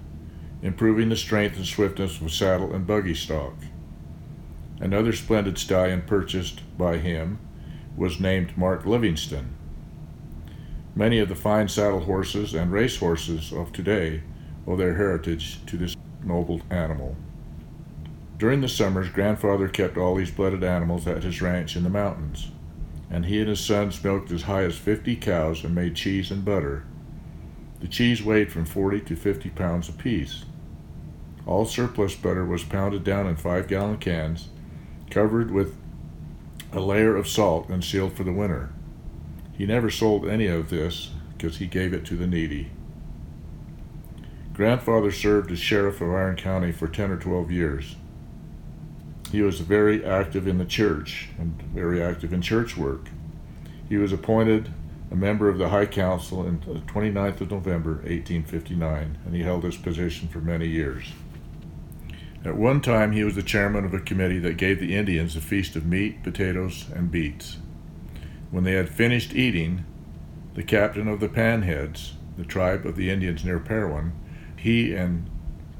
improving 0.62 1.10
the 1.10 1.16
strength 1.16 1.58
and 1.58 1.66
swiftness 1.66 2.22
of 2.22 2.32
saddle 2.32 2.74
and 2.74 2.86
buggy 2.86 3.16
stock. 3.16 3.56
Another 4.80 5.14
splendid 5.14 5.58
stallion 5.58 6.04
purchased 6.04 6.62
by 6.78 6.98
him 6.98 7.40
was 7.98 8.20
named 8.20 8.58
Mark 8.58 8.86
Livingston. 8.86 9.56
Many 10.96 11.20
of 11.20 11.30
the 11.30 11.36
fine 11.36 11.68
saddle 11.68 12.02
horses 12.02 12.54
and 12.54 12.72
race 12.72 12.98
horses 12.98 13.52
of 13.52 13.72
today 13.72 14.22
owe 14.68 14.76
their 14.76 14.96
heritage 14.96 15.66
to 15.66 15.78
this 15.78 15.96
noble 16.24 16.62
animal. 16.70 17.16
During 18.38 18.62
the 18.62 18.68
summers, 18.68 19.10
grandfather 19.10 19.68
kept 19.68 19.98
all 19.98 20.16
these 20.16 20.32
blooded 20.32 20.64
animals 20.64 21.08
at 21.08 21.24
his 21.24 21.42
ranch 21.42 21.76
in 21.76 21.84
the 21.84 21.90
mountains, 21.90 22.52
and 23.12 23.26
he 23.26 23.40
and 23.40 23.50
his 23.50 23.60
sons 23.60 24.02
milked 24.04 24.32
as 24.32 24.44
high 24.44 24.64
as 24.64 24.78
50 24.78 25.18
cows 25.18 25.64
and 25.64 25.76
made 25.76 25.96
cheese 25.96 26.32
and 26.32 26.46
butter. 26.46 26.86
The 27.82 27.88
cheese 27.88 28.24
weighed 28.24 28.52
from 28.52 28.66
40 28.66 29.02
to 29.02 29.16
50 29.16 29.50
pounds 29.50 29.90
apiece. 29.90 30.46
All 31.46 31.66
surplus 31.66 32.16
butter 32.16 32.46
was 32.46 32.64
pounded 32.64 33.04
down 33.04 33.28
in 33.28 33.36
five 33.36 33.68
gallon 33.68 33.98
cans, 33.98 34.48
covered 35.10 35.52
with 35.52 35.76
a 36.72 36.80
layer 36.80 37.18
of 37.18 37.28
salt, 37.28 37.68
and 37.68 37.84
sealed 37.84 38.14
for 38.14 38.24
the 38.24 38.32
winter. 38.32 38.72
He 39.52 39.66
never 39.66 39.90
sold 39.90 40.26
any 40.26 40.48
of 40.48 40.70
this 40.70 41.12
because 41.38 41.58
he 41.58 41.68
gave 41.68 41.94
it 41.94 42.06
to 42.06 42.16
the 42.16 42.28
needy. 42.28 42.72
Grandfather 44.54 45.12
served 45.12 45.52
as 45.52 45.60
sheriff 45.60 46.00
of 46.00 46.10
Iron 46.10 46.38
County 46.38 46.72
for 46.72 46.88
10 46.88 47.12
or 47.12 47.18
12 47.18 47.52
years. 47.52 47.96
He 49.32 49.42
was 49.42 49.62
very 49.62 50.04
active 50.04 50.46
in 50.46 50.58
the 50.58 50.66
church 50.66 51.30
and 51.40 51.62
very 51.74 52.04
active 52.04 52.34
in 52.34 52.42
church 52.42 52.76
work. 52.76 53.08
He 53.88 53.96
was 53.96 54.12
appointed 54.12 54.74
a 55.10 55.16
member 55.16 55.48
of 55.48 55.58
the 55.58 55.70
High 55.70 55.86
Council 55.86 56.40
on 56.40 56.62
the 56.66 56.80
29th 56.80 57.42
of 57.42 57.52
November, 57.52 57.92
1859, 57.96 59.18
and 59.26 59.36
he 59.36 59.44
held 59.44 59.62
this 59.62 59.78
position 59.78 60.28
for 60.28 60.40
many 60.40 60.68
years. 60.68 61.14
At 62.44 62.58
one 62.58 62.82
time, 62.82 63.12
he 63.12 63.24
was 63.24 63.36
the 63.36 63.44
chairman 63.44 63.86
of 63.86 63.94
a 63.94 64.00
committee 64.00 64.40
that 64.40 64.58
gave 64.58 64.80
the 64.80 64.96
Indians 64.96 65.36
a 65.36 65.42
feast 65.42 65.76
of 65.76 65.86
meat, 65.86 66.24
potatoes, 66.24 66.86
and 66.94 67.12
beets. 67.12 67.58
When 68.50 68.64
they 68.64 68.74
had 68.74 68.90
finished 68.90 69.34
eating, 69.34 69.86
the 70.56 70.64
captain 70.64 71.08
of 71.08 71.20
the 71.20 71.30
Panheads, 71.30 72.14
the 72.38 72.44
tribe 72.44 72.86
of 72.86 72.96
the 72.96 73.10
Indians 73.10 73.46
near 73.46 73.60
Parowan, 73.60 74.14
he 74.58 74.94
and 74.94 75.30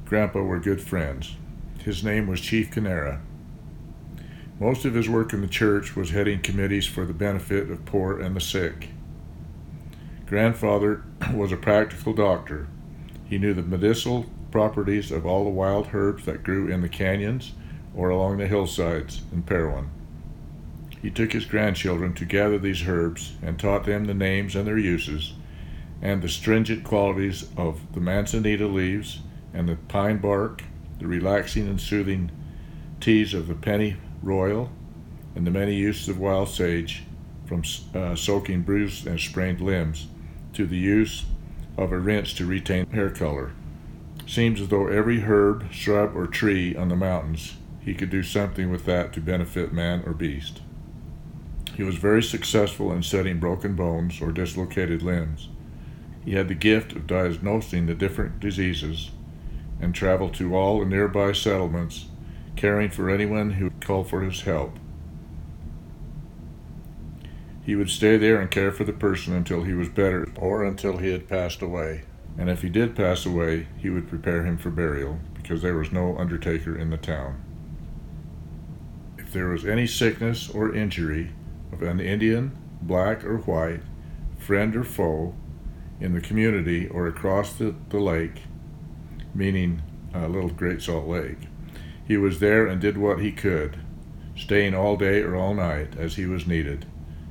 Grandpa 0.06 0.42
were 0.42 0.60
good 0.60 0.82
friends. 0.82 1.36
His 1.80 2.04
name 2.04 2.28
was 2.28 2.40
Chief 2.40 2.70
Kanarra. 2.70 3.22
Most 4.62 4.86
of 4.86 4.94
his 4.94 5.10
work 5.10 5.34
in 5.34 5.42
the 5.42 5.48
church 5.48 5.96
was 5.96 6.12
heading 6.12 6.40
committees 6.40 6.86
for 6.86 7.04
the 7.04 7.16
benefit 7.16 7.72
of 7.72 7.84
poor 7.84 8.20
and 8.20 8.36
the 8.36 8.40
sick. 8.40 8.90
Grandfather 10.28 11.02
was 11.34 11.52
a 11.52 11.58
practical 11.58 12.14
doctor. 12.14 12.68
He 13.26 13.40
knew 13.40 13.56
the 13.56 13.64
medicinal 13.64 14.28
properties 14.52 15.10
of 15.10 15.26
all 15.26 15.46
the 15.46 15.50
wild 15.50 15.88
herbs 15.94 16.26
that 16.26 16.44
grew 16.44 16.68
in 16.68 16.82
the 16.82 16.90
canyons 16.90 17.54
or 17.96 18.10
along 18.10 18.38
the 18.38 18.46
hillsides 18.46 19.24
in 19.32 19.42
Parowan. 19.42 19.90
He 21.02 21.10
took 21.10 21.34
his 21.34 21.46
grandchildren 21.46 22.14
to 22.14 22.26
gather 22.26 22.60
these 22.60 22.88
herbs 22.88 23.34
and 23.42 23.58
taught 23.58 23.86
them 23.86 24.06
the 24.06 24.14
names 24.14 24.56
and 24.56 24.68
their 24.68 24.78
uses, 24.78 25.34
and 26.04 26.22
the 26.22 26.30
stringent 26.30 26.84
qualities 26.84 27.50
of 27.58 27.94
the 27.94 28.00
manzanita 28.00 28.68
leaves 28.68 29.22
and 29.56 29.68
the 29.68 29.78
pine 29.88 30.20
bark, 30.20 30.64
the 31.00 31.08
relaxing 31.08 31.68
and 31.68 31.82
soothing 31.82 32.30
teas 33.00 33.34
of 33.34 33.48
the 33.48 33.56
penny 33.56 33.98
royal, 34.22 34.70
and 35.36 35.46
the 35.46 35.52
many 35.52 35.76
uses 35.76 36.10
of 36.10 36.20
wild 36.20 36.50
sage, 36.50 37.04
from 37.46 37.64
uh, 37.94 38.16
soaking 38.16 38.62
bruised 38.62 39.06
and 39.06 39.20
sprained 39.20 39.60
limbs 39.60 40.08
to 40.54 40.66
the 40.66 40.78
use 40.78 41.26
of 41.78 41.92
a 41.92 42.00
rinse 42.00 42.34
to 42.34 42.46
retain 42.46 42.86
hair 42.92 43.10
color. 43.10 43.52
Seems 44.26 44.62
as 44.62 44.70
though 44.70 44.88
every 44.88 45.22
herb, 45.22 45.72
shrub, 45.72 46.16
or 46.16 46.28
tree 46.28 46.76
on 46.76 46.90
the 46.90 46.96
mountains, 46.96 47.56
he 47.82 47.94
could 47.94 48.10
do 48.10 48.24
something 48.24 48.70
with 48.72 48.86
that 48.86 49.12
to 49.14 49.22
benefit 49.22 49.74
man 49.74 50.04
or 50.06 50.14
beast. 50.14 50.62
He 51.76 51.84
was 51.84 51.96
very 51.96 52.22
successful 52.22 52.92
in 52.92 53.04
setting 53.04 53.40
broken 53.40 53.76
bones 53.76 54.22
or 54.22 54.32
dislocated 54.32 55.02
limbs. 55.02 55.50
He 56.24 56.34
had 56.34 56.48
the 56.48 56.56
gift 56.56 56.94
of 56.94 57.08
diagnosing 57.08 57.88
the 57.88 57.96
different 57.96 58.40
diseases 58.40 59.12
and 59.82 59.96
traveled 59.96 60.36
to 60.36 60.56
all 60.56 60.80
the 60.80 60.86
nearby 60.86 61.32
settlements 61.32 62.06
caring 62.62 62.92
for 62.92 63.10
anyone 63.10 63.54
who 63.54 63.72
called 63.82 64.08
for 64.08 64.22
his 64.22 64.42
help. 64.42 64.78
He 67.66 67.76
would 67.76 67.90
stay 67.90 68.18
there 68.18 68.40
and 68.40 68.52
care 68.52 68.72
for 68.72 68.84
the 68.84 68.94
person 68.94 69.34
until 69.34 69.64
he 69.64 69.74
was 69.74 69.90
better 69.90 70.32
or 70.36 70.64
until 70.64 70.98
he 70.98 71.12
had 71.12 71.28
passed 71.28 71.64
away. 71.64 72.04
And 72.38 72.52
if 72.52 72.62
he 72.62 72.70
did 72.70 72.96
pass 72.96 73.26
away, 73.26 73.66
he 73.80 73.90
would 73.90 74.08
prepare 74.08 74.46
him 74.46 74.60
for 74.60 74.70
burial 74.70 75.18
because 75.34 75.64
there 75.64 75.76
was 75.76 75.92
no 75.92 76.16
undertaker 76.20 76.78
in 76.78 76.92
the 76.92 76.98
town. 76.98 77.42
If 79.18 79.34
there 79.34 79.48
was 79.48 79.66
any 79.66 79.88
sickness 79.88 80.48
or 80.48 80.76
injury 80.76 81.32
of 81.74 81.82
an 81.82 82.00
Indian, 82.00 82.56
black 82.80 83.26
or 83.26 83.40
white, 83.40 83.82
friend 84.38 84.76
or 84.76 84.84
foe, 84.84 85.34
in 86.00 86.14
the 86.14 86.22
community 86.22 86.88
or 86.88 87.08
across 87.08 87.54
the, 87.54 87.74
the 87.90 88.00
lake, 88.00 88.44
meaning 89.34 89.82
uh, 90.14 90.28
Little 90.28 90.52
Great 90.52 90.84
Salt 90.84 91.08
Lake, 91.08 91.48
he 92.12 92.18
was 92.18 92.42
there 92.42 92.68
and 92.68 92.82
did 92.82 92.98
what 92.98 93.22
he 93.22 93.32
could, 93.32 93.78
staying 94.36 94.76
all 94.76 94.98
day 94.98 95.22
or 95.22 95.34
all 95.34 95.54
night 95.54 95.96
as 95.98 96.16
he 96.16 96.26
was 96.26 96.46
needed. 96.46 96.86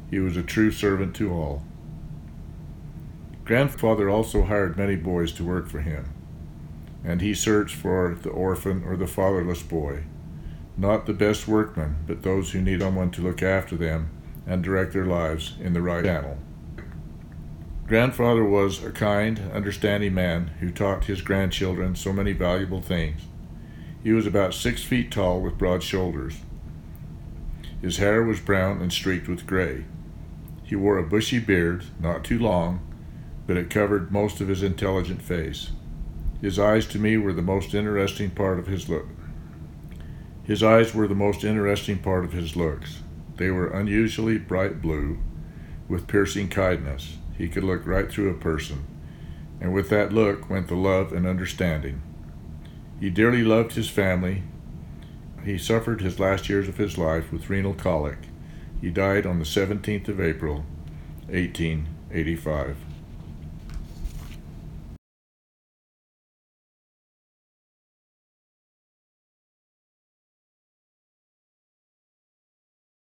He 0.09 0.19
was 0.19 0.38
a 0.38 0.43
true 0.43 0.71
servant 0.71 1.14
to 1.16 1.31
all. 1.31 1.62
Grandfather 3.45 4.09
also 4.09 4.45
hired 4.45 4.79
many 4.79 4.97
boys 4.97 5.33
to 5.33 5.45
work 5.45 5.69
for 5.69 5.83
him, 5.83 6.14
and 7.05 7.21
he 7.21 7.35
searched 7.35 7.77
for 7.77 8.16
the 8.23 8.31
orphan 8.31 8.83
or 8.87 8.97
the 8.97 9.07
fatherless 9.07 9.62
boy, 9.62 10.05
not 10.79 11.05
the 11.05 11.12
best 11.12 11.47
workmen, 11.47 11.97
but 12.07 12.23
those 12.23 12.53
who 12.53 12.62
need 12.62 12.81
someone 12.81 13.11
to 13.11 13.21
look 13.21 13.43
after 13.43 13.77
them 13.77 14.09
and 14.47 14.64
direct 14.64 14.95
their 14.95 15.05
lives 15.05 15.57
in 15.61 15.75
the 15.75 15.83
right 15.83 16.07
channel. 16.07 16.38
Grandfather 17.87 18.45
was 18.45 18.83
a 18.83 18.93
kind, 18.93 19.43
understanding 19.53 20.14
man 20.14 20.53
who 20.61 20.71
taught 20.71 21.05
his 21.05 21.21
grandchildren 21.21 21.95
so 21.95 22.14
many 22.14 22.33
valuable 22.33 22.81
things. 22.81 23.21
He 24.03 24.13
was 24.13 24.27
about 24.27 24.55
six 24.55 24.83
feet 24.83 25.11
tall 25.11 25.41
with 25.41 25.59
broad 25.59 25.83
shoulders. 25.83 26.41
His 27.83 27.99
hair 27.99 28.23
was 28.23 28.41
brown 28.41 28.81
and 28.81 28.93
streaked 28.93 29.29
with 29.29 29.47
gray. 29.47 29.85
He 30.65 30.77
wore 30.77 30.99
a 30.99 31.03
bushy 31.03 31.39
beard, 31.39 31.85
not 32.01 32.25
too 32.25 32.39
long, 32.39 32.81
but 33.47 33.57
it 33.57 33.71
covered 33.71 34.13
most 34.13 34.41
of 34.41 34.49
his 34.49 34.63
intelligent 34.63 35.21
face. 35.21 35.71
His 36.41 36.59
eyes 36.59 36.87
to 36.87 36.99
me 36.99 37.17
were 37.17 37.33
the 37.33 37.43
most 37.43 37.75
interesting 37.75 38.31
part 38.31 38.59
of 38.59 38.67
his 38.67 38.89
look. 38.89 39.07
His 40.45 40.63
eyes 40.63 40.95
were 40.95 41.07
the 41.07 41.15
most 41.15 41.45
interesting 41.45 41.99
part 41.99 42.25
of 42.25 42.33
his 42.33 42.57
looks. 42.57 43.03
They 43.37 43.51
were 43.51 43.69
unusually 43.69 44.39
bright 44.39 44.81
blue, 44.81 45.19
with 45.89 46.07
piercing 46.07 46.49
kindness. 46.49 47.19
He 47.37 47.49
could 47.49 47.65
look 47.65 47.87
right 47.87 48.11
through 48.11 48.31
a 48.31 48.35
person, 48.35 48.87
and 49.61 49.75
with 49.75 49.91
that 49.91 50.13
look 50.13 50.49
went 50.49 50.69
the 50.69 50.75
love 50.75 51.13
and 51.13 51.27
understanding. 51.27 52.03
He 53.01 53.09
dearly 53.09 53.43
loved 53.43 53.73
his 53.73 53.89
family. 53.89 54.43
He 55.43 55.57
suffered 55.57 56.03
his 56.03 56.21
last 56.21 56.51
years 56.51 56.69
of 56.69 56.77
his 56.77 56.99
life 56.99 57.33
with 57.33 57.49
renal 57.49 57.73
colic. 57.73 58.19
He 58.81 58.91
died 58.91 59.25
on 59.25 59.39
the 59.39 59.45
17th 59.47 60.09
of 60.09 60.21
April, 60.21 60.67
1885. 61.29 62.77